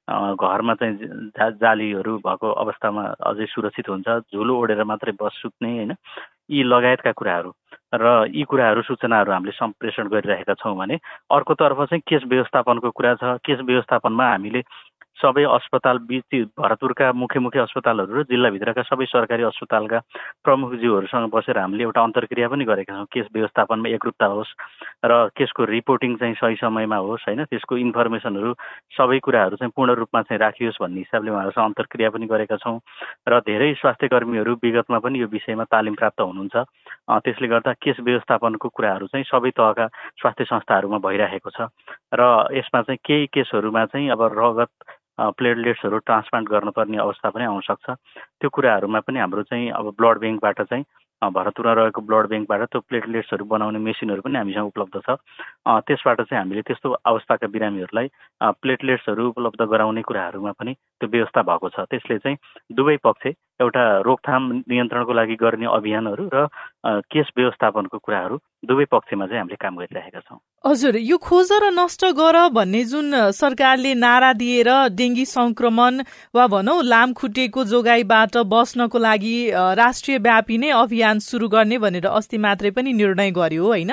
घरमा 0.08 0.74
चाहिँ 0.74 0.96
जा 1.36 1.48
जालीहरू 1.60 2.16
भएको 2.24 2.52
अवस्थामा 2.64 3.02
अझै 3.28 3.46
सुरक्षित 3.46 3.88
हुन्छ। 3.88 4.08
झुलो 4.32 4.54
ओढेर 4.56 4.82
मात्रै 4.84 5.12
बस 5.20 5.32
सुत्ने 5.42 5.68
होइन? 5.68 5.92
यी 6.50 6.62
लगायतका 6.64 7.12
कुराहरू 7.12 7.52
र 7.94 8.04
यी 8.32 8.42
कुराहरू 8.48 8.82
सूचनाहरू 8.82 9.32
हामीले 9.32 9.52
सम्प्रेषण 9.52 10.08
गरिरहेका 10.08 10.54
छौँ 10.54 10.76
भने 10.76 10.96
अर्कोतर्फ 11.30 11.80
चाहिँ 11.92 12.02
केस 12.08 12.22
व्यवस्थापनको 12.24 12.90
कुरा 12.90 13.14
छ। 13.20 13.36
केस 13.44 13.60
व्यवस्थापनमा 13.60 14.30
हामीले 14.30 14.62
सबै 15.18 15.44
अस्पताल 15.50 15.98
बिच 16.08 16.34
भरतपुरका 16.58 17.12
मुख्य 17.12 17.40
मुख्य 17.40 17.60
अस्पतालहरू 17.60 18.14
र 18.14 18.22
जिल्लाभित्रका 18.30 18.82
सबै 18.86 19.06
सरकारी 19.06 19.42
अस्पतालका 19.42 19.98
प्रमुखज्यूहरूसँग 20.44 21.30
बसेर 21.34 21.58
हामीले 21.58 21.82
एउटा 21.84 22.02
अन्तर्क्रिया 22.02 22.48
पनि 22.48 22.64
गरेका 22.64 22.94
छौँ। 22.94 23.06
केस 23.12 23.26
व्यवस्थापनमा 23.34 23.88
एकरूपता 23.88 24.26
होस् 24.26 24.52
र 25.04 25.12
केसको 25.34 25.64
रिपोर्टिङ 25.64 26.16
चाहिँ 26.16 26.34
सही 26.38 26.56
समयमा 26.62 26.96
होस् 26.96 27.26
होइन? 27.28 27.44
त्यसको 27.50 27.76
इन्फर्मेसनहरू 27.76 28.50
सबै 28.94 29.18
कुराहरू 29.26 29.56
चाहिँ 29.58 29.72
पूर्ण 29.76 29.90
रूपमा 30.00 30.22
चाहिँ 30.22 30.40
राखियोस् 30.40 30.80
भन्ने 30.82 31.00
हिसाबले 31.02 31.30
उहाँहरूसँग 31.30 31.64
अन्तर्क्रिया 31.64 32.10
पनि 32.10 32.26
गरेका 32.26 32.56
छौँ 32.62 32.78
र 33.28 33.40
धेरै 33.42 33.72
स्वास्थ्य 33.80 34.08
कर्मीहरू 34.08 34.54
विगतमा 34.62 34.98
पनि 35.02 35.18
यो 35.18 35.26
विषयमा 35.26 35.64
तालिम 35.66 35.94
प्राप्त 35.98 36.20
हुनुहुन्छ। 36.20 36.56
त्यसले 37.24 37.48
गर्दा 37.48 37.72
केस 37.82 37.96
व्यवस्थापनको 38.00 38.68
कुराहरू 38.68 39.06
चाहिँ 39.10 39.24
सबै 39.26 39.50
तहका 39.50 39.86
स्वास्थ्य 40.20 40.44
संस्थाहरूमा 40.44 40.98
भइरहेको 41.02 41.50
छ। 41.50 41.66
र 42.14 42.22
यसमा 42.54 42.80
चाहिँ 42.86 43.02
केही 43.02 43.26
केसहरूमा 43.34 43.84
चाहिँ 43.90 44.08
अब 44.10 44.22
रगत 44.38 44.72
प्लेटलेट्सहरू 45.20 45.98
ट्रान्सप्लान्ट 45.98 46.48
गर्नुपर्ने 46.48 46.98
अवस्था 46.98 47.30
पनि 47.30 47.44
आउनसक्छ 47.44 47.90
त्यो 47.90 48.50
कुराहरूमा 48.50 49.00
पनि 49.00 49.18
हाम्रो 49.18 49.42
चाहिँ 49.42 49.70
अब 49.70 49.94
ब्लड 49.98 50.18
ब्याङ्कबाट 50.18 50.62
चाहिँ 50.62 50.84
भरतपुरमा 51.22 51.72
रहेको 51.72 52.00
ब्लड 52.06 52.26
ब्याङ्कबाट 52.28 52.62
त्यो 52.70 52.80
प्लेटलेट्सहरू 52.88 53.44
बनाउने 53.44 53.78
मेसिनहरू 53.78 54.22
पनि 54.22 54.38
हामीसँग 54.38 54.66
उपलब्ध 54.70 55.00
छ। 55.02 55.16
त्यसबाट 55.66 56.20
चाहिँ 56.20 56.38
हामीले 56.38 56.62
त्यस्तो 56.62 56.92
अवस्थाका 56.94 57.46
बिरामीहरूलाई 57.50 58.08
प्लेटलेट्सहरू 58.62 59.28
उपलब्ध 59.28 59.62
गराउने 59.66 60.02
कुराहरूमा 60.06 60.52
पनि 60.54 60.72
त्यो 60.74 61.08
व्यवस्था 61.10 61.42
भएको 61.42 61.68
छ। 61.74 61.90
त्यसले 61.90 62.18
चाहिँ 62.18 62.38
दुवै 62.72 62.96
पक्ष 63.02 63.26
एउटा 63.60 63.84
रोकथाम 64.06 64.42
नियन्त्रणको 64.70 65.12
लागि 65.12 65.36
गर्ने 65.36 65.66
अभियानहरू 65.76 66.28
र 66.34 66.46
केस 67.10 67.26
व्यवस्थापनको 67.36 67.98
कुराहरू 67.98 68.36
दुवै 68.68 68.84
पक्षमा 68.90 69.26
चाहिँ 69.26 69.38
हामीले 69.38 69.56
काम 69.60 69.76
गरिरहेका 69.76 70.20
छौँ। 70.20 70.38
हजुर 70.64 70.96
यो 70.98 71.16
खोज 71.18 71.50
र 71.62 71.70
नष्ट 71.70 72.04
गर 72.14 72.36
भन्ने 72.50 72.82
जुन 72.84 73.30
सरकारले 73.32 73.94
नारा 73.94 74.32
दिएर 74.32 74.70
डेङ्गी 74.94 75.24
संक्रमण 75.26 76.02
वा 76.34 76.46
भनौँ 76.46 76.82
लामखुट्टेको 76.84 77.64
जोगाईबाट 77.64 78.36
बस्नको 78.46 78.98
लागि 78.98 79.36
राष्ट्रिय 79.78 80.18
व्यापी 80.18 80.58
नै 80.58 80.70
अभियान 80.78 81.18
सुरु 81.18 81.48
गर्ने 81.48 81.78
भनेर 81.78 82.06
अस्ति 82.08 82.38
मात्रै 82.38 82.70
पनि 82.70 82.92
निर्णय 82.92 83.30
गर्यो 83.30 83.66
होइन। 83.66 83.92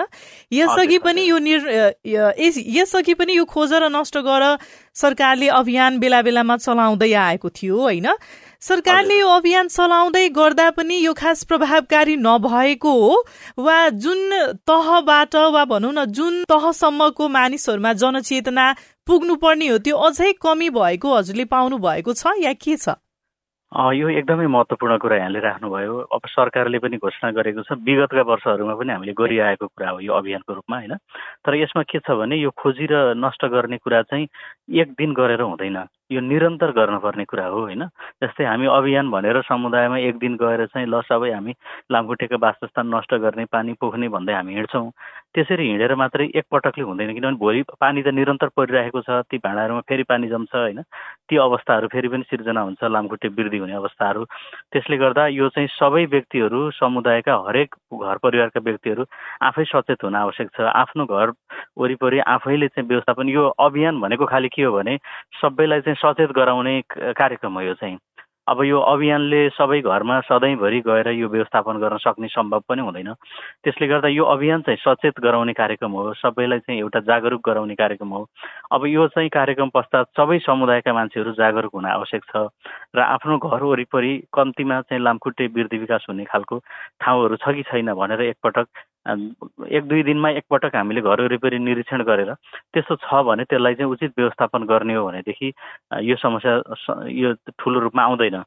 यसअघि 0.54 0.98
पनि 1.06 1.22
यो 1.26 1.38
यसअघि 2.74 3.14
पनि 3.14 3.34
यो 3.34 3.46
खोज 3.46 3.74
र 3.74 3.90
नष्ट 3.92 4.18
गर 4.26 4.44
सरकारले 4.96 5.48
अभियान 5.52 6.00
बेला 6.00 6.22
बेलामा 6.22 6.58
चलाउँदै 6.58 7.12
आएको 7.14 7.50
थियो 7.50 7.80
होइन? 7.80 8.08
सरकारले 8.62 9.20
यो 9.20 9.28
अभियान 9.30 9.68
चलाउँदै 9.68 10.30
गर्दा 10.30 10.70
पनि 10.72 10.96
यो 11.06 11.14
खास 11.14 11.44
प्रभावकारी 11.44 12.16
नभएको 12.16 12.92
हो 12.92 13.14
वा 13.60 13.78
जुन 13.90 14.30
तहबाट 14.68 15.36
वा 15.36 15.66
भनौँ 15.66 15.94
न 15.94 16.06
जुन 16.10 16.44
तहसम्मको 16.50 17.28
मानिसहरूमा 17.30 17.94
जनचेतना 17.94 18.66
पुग्नुपर्ने 19.08 19.68
हो 19.68 19.78
त्यो 19.78 19.98
अझै 20.08 20.32
कमी 20.42 20.70
भएको 20.70 21.16
हजुरले 21.16 21.46
पाउनु 21.46 21.78
भएको 21.78 22.14
छ 22.14 22.40
या 22.40 22.54
के 22.54 22.76
छ? 22.78 22.96
यो 23.76 24.08
एकदमै 24.10 24.48
महत्त्वपूर्ण 24.48 24.98
कुरा 25.04 25.16
यहाँले 25.18 25.40
राख्नुभयो। 25.40 25.96
अब 26.16 26.22
सरकारले 26.32 26.80
पनि 26.80 26.98
घोषणा 26.98 27.32
गरेको 27.36 27.62
छ 27.68 27.76
विगतका 27.84 28.24
वर्षहरूमा 28.24 28.76
पनि 28.80 28.92
हामीले 28.92 29.14
गरिआएको 29.20 29.68
कुरा 29.68 29.90
हो 29.90 30.00
यो 30.00 30.14
अभियानको 30.16 30.54
रूपमा 30.54 30.78
होइन? 30.80 30.96
तर 31.44 31.56
यसमा 31.60 31.84
के 31.84 32.00
छ 32.00 32.16
भने 32.16 32.36
यो 32.40 32.52
खोजी 32.56 32.88
र 32.88 33.20
नष्ट 33.20 33.46
गर्ने 33.52 33.78
कुरा 33.84 34.02
चाहिँ 34.08 34.28
एक 34.80 34.96
दिन 34.96 35.12
गरेर 35.12 35.42
हुँदैन। 35.44 35.78
यो 36.12 36.22
निरन्तर 36.22 36.72
गर्नुपर्ने 36.72 37.24
कुरा 37.26 37.46
हो 37.50 37.60
होइन? 37.60 37.84
जस्तै 38.22 38.46
हामी 38.46 38.66
अभियान 38.70 39.10
भनेर 39.10 39.42
समुदायमा 39.42 39.98
एक 39.98 40.18
दिन 40.22 40.36
गएर 40.38 40.66
चाहिँ 40.70 40.88
ल 40.88 41.02
सबै 41.02 41.32
हामी 41.34 41.54
लामखुट्टेको 41.92 42.38
वासस्थान 42.38 42.94
नष्ट 42.94 43.14
गर्ने 43.26 43.46
पानी 43.50 43.74
पोख्ने 43.82 44.08
भन्दै 44.14 44.34
हामी 44.34 44.54
हिँड्छौँ। 44.54 44.90
त्यसरी 45.34 45.68
हिँडेर 45.68 45.96
मात्रै 45.96 46.26
एकपटकले 46.36 46.84
हुँदैन 46.86 47.14
किनभने 47.14 47.38
भोलि 47.42 47.62
पानी 47.82 48.02
त 48.06 48.14
निरन्तर 48.14 48.50
परिरहेको 48.54 49.02
छ 49.02 49.26
ती 49.26 49.38
भाँडाहरूमा 49.42 49.82
फेरि 49.90 50.04
पानी 50.06 50.28
जम्छ 50.30 50.54
होइन? 50.56 50.82
ती 51.28 51.36
अवस्थाहरू 51.42 51.88
फेरि 51.90 52.08
पनि 52.08 52.24
सिर्जना 52.30 52.62
हुन्छ 52.62 52.84
लामखुट्टे 52.86 53.28
वृद्धि 53.34 53.58
हुने 53.58 53.74
अवस्थाहरू। 53.74 54.24
त्यसले 54.72 54.98
गर्दा 54.98 55.28
यो 55.34 55.50
चाहिँ 55.50 55.68
सबै 55.74 56.06
व्यक्तिहरू 56.06 56.60
समुदायका 56.78 57.34
हरेक 57.50 57.76
घर 57.92 58.18
परिवारका 58.24 58.60
व्यक्तिहरू 58.62 59.04
आफै 59.42 59.64
सचेत 59.74 60.04
हुन 60.06 60.16
आवश्यक 60.16 60.50
छ। 60.54 60.70
आफ्नो 60.70 61.06
घर 61.10 61.34
वरिपरि 61.76 62.20
आफैले 62.30 62.68
चाहिँ 62.72 62.88
व्यवस्थापन 62.88 63.30
यो 63.30 63.44
अभियान 63.60 64.00
भनेको 64.00 64.26
खालि 64.26 64.50
के 64.54 64.64
हो 64.64 64.72
भने 64.72 64.98
सबैलाई 65.42 65.82
चाहिँ 65.82 65.95
सचेत 65.96 66.32
गराउने 66.32 66.82
कार्यक्रम 66.92 67.54
हो 67.54 67.62
यो 67.62 67.74
चाहिँ। 67.74 67.98
अब 68.46 68.62
यो 68.64 68.80
अभियानले 68.80 69.50
सबै 69.50 69.80
घरमा 69.82 70.20
सधैँभरि 70.22 70.80
गएर 70.86 71.08
यो 71.18 71.28
व्यवस्थापन 71.28 71.78
गर्न 71.82 71.98
सक्ने 71.98 72.28
सम्भव 72.30 72.62
पनि 72.70 72.82
हुँदैन। 72.82 73.10
त्यसले 73.66 73.88
गर्दा 73.88 74.08
यो 74.08 74.24
अभियान 74.24 74.62
चाहिँ 74.62 74.78
सचेत 74.78 75.20
गराउने 75.20 75.54
कार्यक्रम 75.58 75.92
हो 75.92 76.14
सबैलाई 76.14 76.60
चाहिँ 76.60 76.80
एउटा 76.80 77.00
जागरुक 77.10 77.42
गराउने 77.42 77.76
कार्यक्रम 77.76 78.10
हो। 78.14 78.22
अब 78.72 78.86
यो 78.86 79.08
चाहिँ 79.18 79.30
कार्यक्रम 79.34 79.70
पश्चात 79.74 80.06
सबै 80.14 80.40
समुदायका 80.46 80.94
मान्छेहरू 80.94 81.32
जागरुक 81.34 81.74
हुन 81.74 81.86
आवश्यक 81.90 82.24
छ 82.30 82.46
र 82.96 83.00
आफ्नो 83.02 83.38
घर 83.42 83.64
वरिपरि 83.66 84.14
कम्तीमा 84.34 84.82
चाहिँ 84.82 85.04
लामखुट्टे 85.04 85.48
वृद्धि 85.50 85.78
विकास 85.78 86.06
हुने 86.10 86.24
खालको 86.30 86.60
ठाउँहरू 87.02 87.36
छ 87.42 87.50
कि 87.50 87.64
छैन 87.66 87.94
भनेर 87.94 88.22
एकपटक 88.22 88.68
एक 89.06 89.84
दुई 89.88 90.04
दिनमा 90.04 90.30
एकपटक 90.30 90.76
हामीले 90.76 91.02
घर 91.02 91.22
वरिपरि 91.22 91.60
निरीक्षण 91.60 92.04
गरेर 92.04 92.34
त्यस्तो 92.74 92.96
छ 93.06 93.22
भने 93.26 93.44
त्यसलाई 93.46 93.76
चाहिँ 93.76 93.92
उचित 93.92 94.12
व्यवस्थापन 94.18 94.64
गर्ने 94.66 94.94
हो 94.96 95.06
भनेदेखि 95.06 95.52
यो 96.10 96.16
समस्या 96.18 96.54
यो 97.14 97.34
ठुलो 97.60 97.80
रूपमा 97.80 98.04
आउँदैन। 98.04 98.38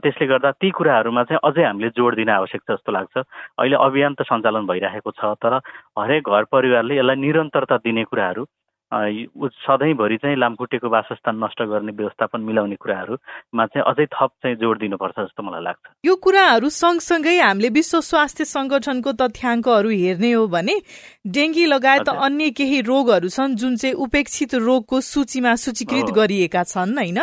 त्यसले 0.00 0.26
गर्दा 0.26 0.50
ती 0.56 0.70
कुराहरूमा 0.70 1.22
चाहिँ 1.28 1.40
अझै 1.44 1.64
हामीले 1.64 1.88
जोड 1.92 2.14
दिन 2.16 2.28
आवश्यक 2.28 2.62
छ 2.64 2.70
जस्तो 2.72 2.92
लाग्छ। 2.92 3.16
अहिले 3.18 3.76
अभियान 3.76 4.14
त 4.14 4.22
सञ्चालन 4.24 4.66
भइरहेको 4.66 5.10
छ 5.12 5.36
तर 5.44 5.60
हरेक 5.98 6.22
घर 6.24 6.44
परिवारले 6.52 6.96
यसलाई 6.96 7.16
निरन्तरता 7.16 7.76
दिने 7.84 8.04
कुराहरू 8.08 8.44
सधैँभरि 8.92 10.16
चाहिँ 10.16 10.36
लामखुट्टेको 10.36 10.88
वासस्थान 10.88 11.44
नष्ट 11.44 11.62
गर्ने 11.62 11.92
व्यवस्थापन 11.92 12.40
मिलाउने 12.40 12.76
कुराहरूमा 12.76 13.66
चाहिँ 13.66 13.84
अझै 13.86 14.06
थप 14.06 14.30
चाहिँ 14.42 14.56
जोड 14.56 14.78
दिनुपर्छ 14.78 15.14
जस्तो 15.18 15.42
मलाई 15.42 15.62
लाग्छ। 15.62 15.84
यो 16.04 16.14
कुराहरू 16.16 16.68
सँगसँगै 16.68 17.38
हामीले 17.40 17.68
विश्व 17.68 18.00
स्वास्थ्य 18.00 18.44
संगठनको 18.44 19.12
तथ्याङ्कहरू 19.12 19.90
हेर्ने 19.90 20.32
हो 20.32 20.46
भने 20.48 20.80
डेङ्गी 21.26 21.66
लगायत 21.66 22.08
अन्य 22.08 22.50
केही 22.50 22.80
रोगहरू 22.80 23.28
छन् 23.28 23.56
जुन 23.56 23.76
चाहिँ 23.76 23.94
उपेक्षित 23.94 24.54
रोगको 24.54 25.00
सूचीमा 25.00 25.54
सूचीकृत 25.54 26.10
गरिएका 26.16 26.62
छन् 26.64 26.96
होइन? 26.98 27.20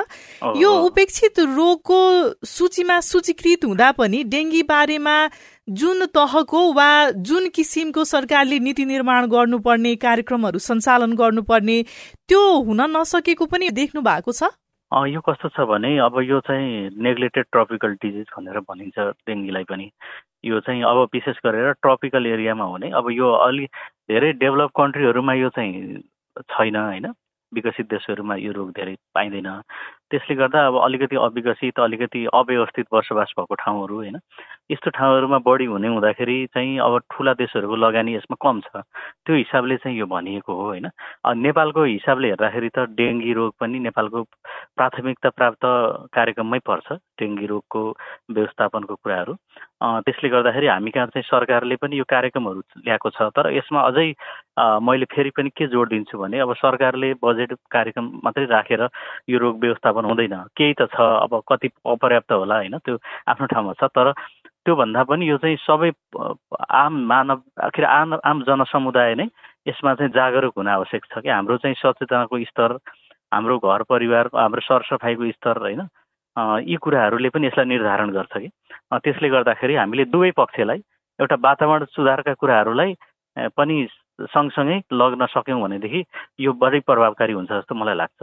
यो 0.62 0.72
उपेक्षित 0.86 1.40
रोगको 1.40 2.00
सूचीमा 2.46 3.00
सूचीकृत 3.02 3.66
हुँदा 3.66 3.92
पनि 3.92 4.24
डेङ्गी 4.24 4.64
बारेमा 4.64 5.18
जुन 5.68 6.06
तहको 6.06 6.62
वा 6.74 6.90
जुन 7.28 7.50
किसिमको 7.50 8.04
सरकारले 8.04 8.60
नीति 8.60 8.86
निर्माण 8.86 9.26
गर्नुपर्ने 9.28 9.96
कार्यक्रमहरू 9.96 10.60
सञ्चालन 10.60 11.16
गर्नुपर्ने 11.16 11.82
त्यो 12.30 12.42
हुन 12.64 12.82
नसकेको 12.98 13.46
पनि 13.46 13.70
देख्नु 13.70 14.02
भएको 14.02 14.32
छ? 14.32 14.50
यो 15.10 15.22
कस्तो 15.22 15.50
छ 15.50 15.66
भने 15.66 15.98
अब 16.06 16.20
यो 16.22 16.40
चाहिँ 16.40 16.90
नेग्लेक्टेड 17.04 17.46
ट्रपिकल 17.52 17.94
डिजिज 18.04 18.26
भनेर 18.38 18.60
भनिन्छ 18.70 18.98
डेङ्गीलाई 19.28 19.64
पनि। 19.64 19.90
यो 20.46 20.60
चाहिँ 20.62 20.84
अब 20.84 20.98
विशेष 21.14 21.36
गरेर 21.46 21.72
ट्रपिकल 21.82 22.26
एरियामा 22.28 22.66
हुने। 22.66 22.90
अब 22.94 23.10
यो 23.12 23.32
अलि 23.50 23.66
धेरै 24.12 24.32
डेभलप 24.46 24.72
कन्ट्रीहरूमा 24.78 25.34
यो 25.34 25.50
चाहिँ 25.50 26.02
छैन 26.42 26.76
होइन? 26.76 27.14
विकसित 27.54 27.86
देशहरूमा 27.90 28.36
यो 28.36 28.52
रोग 28.52 28.70
धेरै 28.78 28.96
पाइँदैन। 29.16 29.50
त्यसले 30.12 30.36
गर्दा 30.36 30.66
अब 30.68 30.76
अलिकति 30.78 31.16
अविकसित 31.18 31.80
अलिकति 31.80 32.26
अव्यवस्थित 32.34 32.86
बसोबास 32.94 33.34
भएको 33.38 33.56
ठाउँहरू 33.56 33.96
होइन 33.96 34.20
यस्तो 34.72 34.90
ठाउँहरूमा 34.90 35.38
बढी 35.40 35.66
हुने 35.66 35.88
हुँदाखेरि 35.88 36.46
चाहिँ 36.54 36.78
अब 36.80 36.98
ठुला 37.12 37.34
देशहरूको 37.34 37.76
लगानी 37.76 38.16
यसमा 38.16 38.36
कम 38.42 38.62
छ। 38.62 38.82
त्यो 39.26 39.36
हिसाबले 39.36 39.78
चाहिँ 39.78 39.98
यो 39.98 40.06
भनिएको 40.06 40.54
हो 40.54 40.64
होइन। 40.64 40.90
नेपालको 41.38 41.84
हिसाबले 41.86 42.28
हेर्दाखेरि 42.28 42.70
त 42.70 42.86
डेङ्गी 42.98 43.34
रोग 43.34 43.54
पनि 43.60 43.80
नेपालको 43.80 44.24
प्राथमिकता 44.78 45.30
प्राप्त 45.30 45.66
कार्यक्रममै 46.14 46.60
पर्छ 46.66 46.98
डेङ्गी 47.20 47.46
रोगको 47.46 47.82
व्यवस्थापनको 48.32 48.96
कुराहरू। 48.96 49.34
त्यसले 50.02 50.30
गर्दाखेरि 50.30 50.68
हामी 50.68 50.92
कहाँ 50.92 51.08
चाहिँ 51.08 51.24
सरकारले 51.24 51.76
पनि 51.76 51.98
यो 51.98 52.04
कार्यक्रमहरू 52.10 52.62
ल्याएको 52.82 53.10
छ 53.12 53.30
तर 53.36 53.54
यसमा 53.54 53.82
अझै 53.84 54.08
मैले 54.82 55.06
फेरि 55.06 55.30
पनि 55.30 55.50
के 55.52 55.68
जोड 55.68 55.90
दिन्छु 55.90 56.18
भने 56.18 56.40
अब 56.40 56.54
सरकारले 56.56 57.14
बजेट 57.22 57.54
कार्यक्रम 57.72 58.06
मात्रै 58.24 58.46
राखेर 58.48 58.88
यो 59.30 59.38
रोग 59.38 59.60
व्यवस्थापन 59.60 59.95
हुँदैन। 60.04 60.36
केही 60.58 60.74
त 60.76 60.92
छ 60.92 61.00
अब 61.00 61.42
कति 61.48 61.70
अपर्याप्त 61.86 62.32
होला 62.32 62.56
होइन 62.56 62.78
त्यो 62.84 62.98
आफ्नो 63.32 63.46
ठाउँमा 63.48 63.74
छ। 63.80 63.84
तर 63.96 64.12
त्योभन्दा 64.66 65.04
पनि 65.08 65.30
यो 65.30 65.38
चाहिँ 65.38 65.58
सबै 65.62 65.92
आम 66.74 66.94
मानव 67.08 67.42
आखिर 67.64 67.86
आम 67.86 68.20
आम 68.26 68.44
जनसमुदाय 68.44 69.16
नै 69.16 69.28
यसमा 69.68 69.94
चाहिँ 69.96 70.12
जागरुक 70.12 70.54
हुन 70.58 70.68
आवश्यक 70.68 71.06
छ 71.06 71.24
कि 71.24 71.30
हाम्रो 71.30 71.58
चाहिँ 71.64 71.76
सचेतनाको 71.80 72.44
स्तर 72.52 72.78
हाम्रो 73.32 73.58
घर 73.60 73.84
परिवार 73.90 74.30
हाम्रो 74.34 74.62
सरसफाइको 74.62 75.32
स्तर 75.32 75.58
होइन 75.62 75.82
यी 76.68 76.76
कुराहरूले 76.82 77.30
पनि 77.30 77.48
यसलाई 77.48 77.66
निर्धारण 77.66 78.10
गर्छ 78.12 78.38
कि। 78.38 78.50
त्यसले 78.94 79.30
गर्दाखेरि 79.30 79.76
हामीले 79.76 80.06
दुवै 80.12 80.32
पक्षलाई 80.38 80.80
एउटा 81.20 81.36
वातावरण 81.40 81.86
सुधारका 81.96 82.34
कुराहरूलाई 82.34 82.94
पनि 83.58 83.76
सँगसँगै 84.34 84.78
लग्न 84.94 85.26
सक्यौँ 85.28 85.62
भनेदेखि 85.62 86.04
यो 86.40 86.54
बढी 86.54 86.80
प्रभावकारी 86.88 87.34
हुन्छ 87.34 87.52
जस्तो 87.52 87.76
मलाई 87.76 87.96
लाग्छ। 87.96 88.22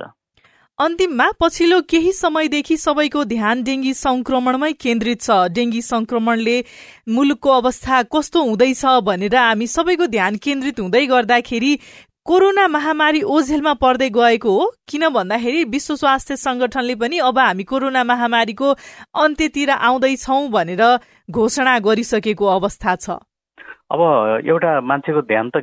अन्तिममा 0.78 1.26
पछिल्लो 1.40 1.80
केही 1.90 2.12
समयदेखि 2.12 2.76
सबैको 2.76 3.22
ध्यान 3.24 3.62
डेङ्गी 3.62 3.92
संक्रमणमै 3.94 4.72
केन्द्रित 4.74 5.20
छ। 5.22 5.30
डेङ्गी 5.52 5.82
संक्रमणले 5.82 6.54
मुलुकको 7.08 7.50
अवस्था 7.52 8.02
कस्तो 8.08 8.42
हुँदैछ 8.42 8.84
भनेर 9.04 9.36
हामी 9.36 9.66
सबैको 9.68 10.06
ध्यान 10.08 10.36
केन्द्रित 10.42 10.80
हुँदै 10.80 11.04
गर्दाखेरि 11.06 11.72
कोरोना 12.26 12.66
महामारी 12.68 13.22
ओझेलमा 13.22 13.74
पर्दै 13.78 14.08
गएको 14.10 14.50
हो। 14.50 14.64
किन 14.88 15.08
भन्दाखेरि 15.08 15.64
विश्व 15.70 15.96
स्वास्थ्य 15.96 16.36
संगठनले 16.36 16.94
पनि 16.94 17.18
अब 17.30 17.38
हामी 17.38 17.64
कोरोना 17.64 18.04
महामारीको 18.04 18.72
अन्त्यतिर 19.22 19.70
आउँदैछौ 19.70 20.46
भनेर 20.48 20.82
घोषणा 21.30 21.78
गरिसकेको 21.78 22.46
अवस्था 22.58 22.96
छ। 22.96 23.22
अब 23.92 24.00
एउटा 24.48 24.80
मान्छेको 24.80 25.20
ध्यान 25.28 25.50
त 25.54 25.60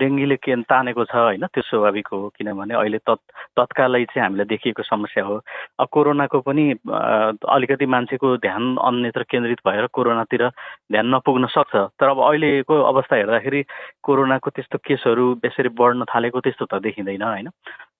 डेङ्गीले 0.00 0.36
के 0.40 0.56
तानेको 0.72 1.04
छ 1.04 1.14
होइन 1.14 1.44
त्यो 1.52 1.62
स्वाभाविक 1.62 2.06
हो 2.12 2.18
किनभने 2.36 2.74
अहिले 2.74 2.98
तत् 3.04 3.20
तत्कालै 3.60 4.04
चाहिँ 4.08 4.22
हामीलाई 4.24 4.46
देखिएको 4.48 4.82
समस्या 4.82 5.24
हो। 5.24 5.36
अब 5.76 5.86
कोरोनाको 5.92 6.40
पनि 6.48 6.64
अलिकति 6.88 7.86
मान्छेको 7.86 8.36
ध्यान 8.40 8.76
अन्यत्र 8.88 9.22
केन्द्रित 9.28 9.60
भएर 9.68 9.86
कोरोनातिर 9.92 10.48
ध्यान 10.48 11.14
नपुग्न 11.14 11.46
सक्छ। 11.52 11.76
तर 12.00 12.08
अब 12.08 12.18
अहिलेको 12.28 12.74
अवस्था 12.92 13.16
हेर्दाखेरि 13.16 13.62
कोरोनाको 14.00 14.50
त्यस्तो 14.50 14.78
केसहरू 14.88 15.26
यसरी 15.44 15.68
बढ्न 15.76 16.04
थालेको 16.08 16.40
त्यस्तो 16.40 16.64
त 16.72 16.80
देखिँदैन 16.88 17.22
होइन। 17.22 17.48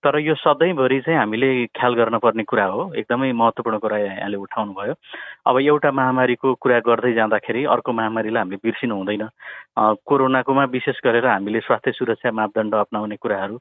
तर 0.05 0.19
यो 0.19 0.35
सधैँभरि 0.39 1.01
चाहिँ 1.01 1.19
हामीले 1.19 1.49
ख्याल 1.75 1.95
गर्नुपर्ने 1.95 2.43
कुरा 2.47 2.65
हो। 2.65 2.83
एकदमै 2.95 3.33
महत्त्वपूर्ण 3.35 3.79
कुरा 3.83 3.99
यहाँले 3.99 4.37
उठाउनु 4.37 4.73
भयो 4.79 4.95
अब 5.51 5.59
एउटा 5.59 5.91
महामारीको 5.91 6.55
कुरा 6.63 6.79
गर्दै 6.87 7.13
जाँदाखेरि 7.19 7.65
अर्को 7.67 7.93
महामारीलाई 7.93 8.43
हामीले 8.43 8.63
बिर्सिनु 8.63 8.95
हुँदैन। 8.95 9.29
कोरोनाकोमा 10.07 10.65
विशेष 10.71 11.01
गरेर 11.05 11.27
हामीले 11.27 11.61
स्वास्थ्य 11.67 11.93
सुरक्षा 11.99 12.31
मापदण्ड 12.31 12.75
अप्नाउने 12.75 13.17
कुराहरू 13.19 13.59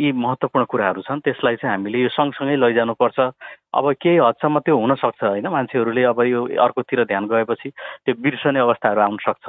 यी 0.00 0.12
महत्त्वपूर्ण 0.12 0.64
कुराहरू 0.64 1.00
छन्। 1.04 1.20
त्यसलाई 1.20 1.56
चाहिँ 1.60 1.76
हामीले 1.76 1.98
यो 2.00 2.08
सँगसँगै 2.16 2.56
लैजानुपर्छ। 2.56 3.18
अब 3.76 3.92
केही 4.00 4.16
हदसम्म 4.16 4.58
त्यो 4.64 4.76
हुनसक्छ 4.76 5.20
होइन? 5.24 5.46
मान्छेहरूले 5.52 6.02
अब 6.16 6.20
यो 6.24 6.40
अर्कोतिर 6.64 7.04
ध्यान 7.04 7.24
गएपछि 7.28 7.68
त्यो 7.70 8.14
बिर्सने 8.24 8.60
अवस्थाहरू 8.60 9.00
आउन 9.00 9.16
सक्छ 9.20 9.46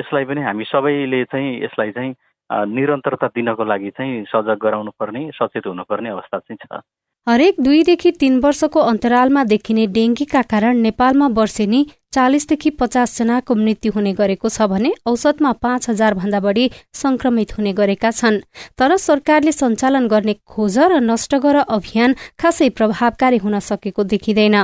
यसलाई 0.00 0.24
पनि 0.24 0.40
हामी 0.48 0.64
सबैले 0.64 1.24
चाहिँ 1.28 1.60
यसलाई 1.64 1.90
चाहिँ 1.92 2.14
निरन्तरता 2.50 3.26
दिनको 3.26 3.64
लागि 3.64 3.90
चाहिँ 3.90 4.24
सजग 4.24 4.58
गराउनु 4.62 4.90
पर्ने 4.90 5.30
सचेत 5.34 5.66
हुनुपर्ने 5.66 6.08
अवस्था 6.08 6.38
चाहिँ 6.38 6.58
छ। 6.62 6.80
हरेक 7.26 7.54
दुईदेखि 7.60 8.10
तीन 8.10 8.38
वर्षको 8.40 8.80
अन्तरालमा 8.80 9.44
देखिने 9.44 9.86
डेङ्गीका 9.86 10.42
कारण 10.42 10.76
नेपालमा 10.78 11.26
वर्षेनी 11.26 11.80
चालिसदेखि 12.16 12.70
पचास 12.80 13.18
जनाको 13.18 13.54
मृत्यु 13.54 13.92
हुने 13.92 14.12
गरेको 14.16 14.48
छ 14.48 14.66
भने 14.66 14.90
औसतमा 15.06 15.50
पाँच 15.60 15.88
हजार 15.90 16.14
भन्दा 16.16 16.40
बढ़ी 16.40 16.64
संक्रमित 16.94 17.50
हुने 17.56 17.72
गरेका 17.76 18.10
छन्। 18.10 18.40
तर 18.78 18.96
सरकारले 18.98 19.52
सञ्चालन 19.52 20.06
गर्ने 20.08 20.34
खोज 20.46 20.78
र 20.80 21.00
नष्ट 21.02 21.34
गर 21.44 21.56
अभियान 21.68 22.14
खासै 22.40 22.68
प्रभावकारी 22.72 23.36
हुन 23.36 23.58
सकेको 23.60 24.04
देखिँदैन। 24.06 24.56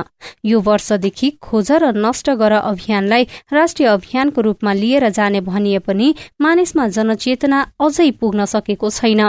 यो 0.45 0.59
वर्षदेखि 0.61 1.29
खोज 1.41 1.71
र 1.83 1.91
नष्ट 1.95 2.29
गर 2.41 2.53
अभियानलाई 2.63 3.27
राष्ट्रिय 3.53 3.87
अभियानको 3.89 4.41
रूपमा 4.41 4.73
लिएर 4.73 5.09
जाने 5.11 5.41
भनिए 5.43 5.79
पनि 5.85 6.07
मानिसमा 6.41 6.87
जनचेतना 6.89 7.59
अझै 7.79 8.09
पुग्न 8.17 8.45
सकेको 8.47 8.89
छैन। 8.89 9.21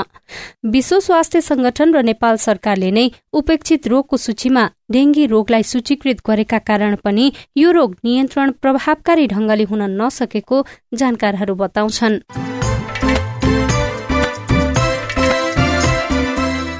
विश्व 0.73 1.01
स्वास्थ्य 1.01 1.41
संगठन 1.43 1.95
र 1.95 2.03
नेपाल 2.03 2.37
सरकारले 2.39 2.91
नै 2.91 3.07
उपेक्षित 3.35 3.87
रोगको 3.87 4.17
सूचीमा 4.17 4.65
डेंगी 4.91 5.25
रोगलाई 5.27 5.63
सूचीकृत 5.65 6.19
गरेका 6.27 6.59
कारण 6.61 6.95
पनि 7.05 7.33
यो 7.57 7.71
रोग 7.73 7.95
नियन्त्रण 8.15 8.51
प्रभावकारी 8.63 9.27
ढंगले 9.27 9.65
हुन 9.65 9.83
नसकेको 10.01 10.65
जानकारहरू 10.95 11.55
बताउँछन्। 11.63 12.19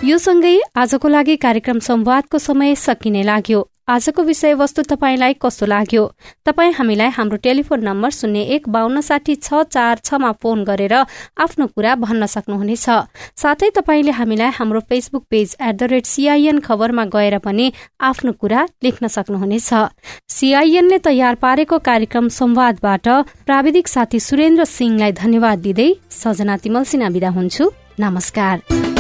यो 0.05 0.17
सँगै 0.19 0.57
आजको 0.77 1.09
लागि 1.09 1.37
कार्यक्रम 1.43 1.79
संवादको 1.81 2.39
समय 2.39 2.75
सकिने 2.79 3.23
लाग्यो। 3.23 3.61
आजको 3.89 4.23
विषयवस्तु 4.23 4.83
तपाईँलाई 4.89 5.33
कस्तो 5.37 5.67
लाग्यो? 5.67 6.03
तपाईँ 6.41 6.73
हामीलाई 6.73 7.09
हाम्रो 7.13 7.37
टेलिफोन 7.37 7.81
नम्बर 7.85 8.11
शून्य 8.11 8.41
एक 8.57 8.69
बान्न 8.69 9.01
साठी 9.01 9.35
छ 9.37 9.61
चार 9.69 10.01
छमा 10.01 10.31
फोन 10.41 10.65
गरेर 10.65 10.95
आफ्नो 11.37 11.67
कुरा 11.69 11.95
भन्न 12.01 12.27
सक्नुहुनेछ। 12.27 12.89
साथै 13.37 13.71
तपाईँले 13.77 14.11
हामीलाई 14.11 14.51
हाम्रो 14.57 14.81
Facebook 14.89 15.25
page 15.29 15.57
at 15.61 15.77
the 15.77 15.83
rate 15.93 16.05
CIN 16.07 16.59
खबरमा 16.65 17.05
गएर 17.13 17.39
पनि 17.45 17.73
आफ्नो 18.01 18.33
कुरा 18.41 18.67
लेख्न 18.81 19.05
सक्नुहुनेछ। 19.07 19.69
सीआईएनले 20.33 20.99
तयार 21.05 21.35
पारेको 21.45 21.79
कार्यक्रम 21.85 22.29
संवादबाट 22.33 23.09
प्राविधिक 23.45 23.89
साथी 23.89 24.21
सुरेन्द्र 24.23 24.65
सिंहलाई 24.65 25.13
धन्यवाद 25.13 25.59
दिँदै 25.61 25.91
सजना 26.09 26.57
तिमल 26.57 26.85
सिन्हा 26.89 27.09
विदा 27.13 27.31
हुन्छु। 27.37 27.71
नमस्कार। 28.01 28.94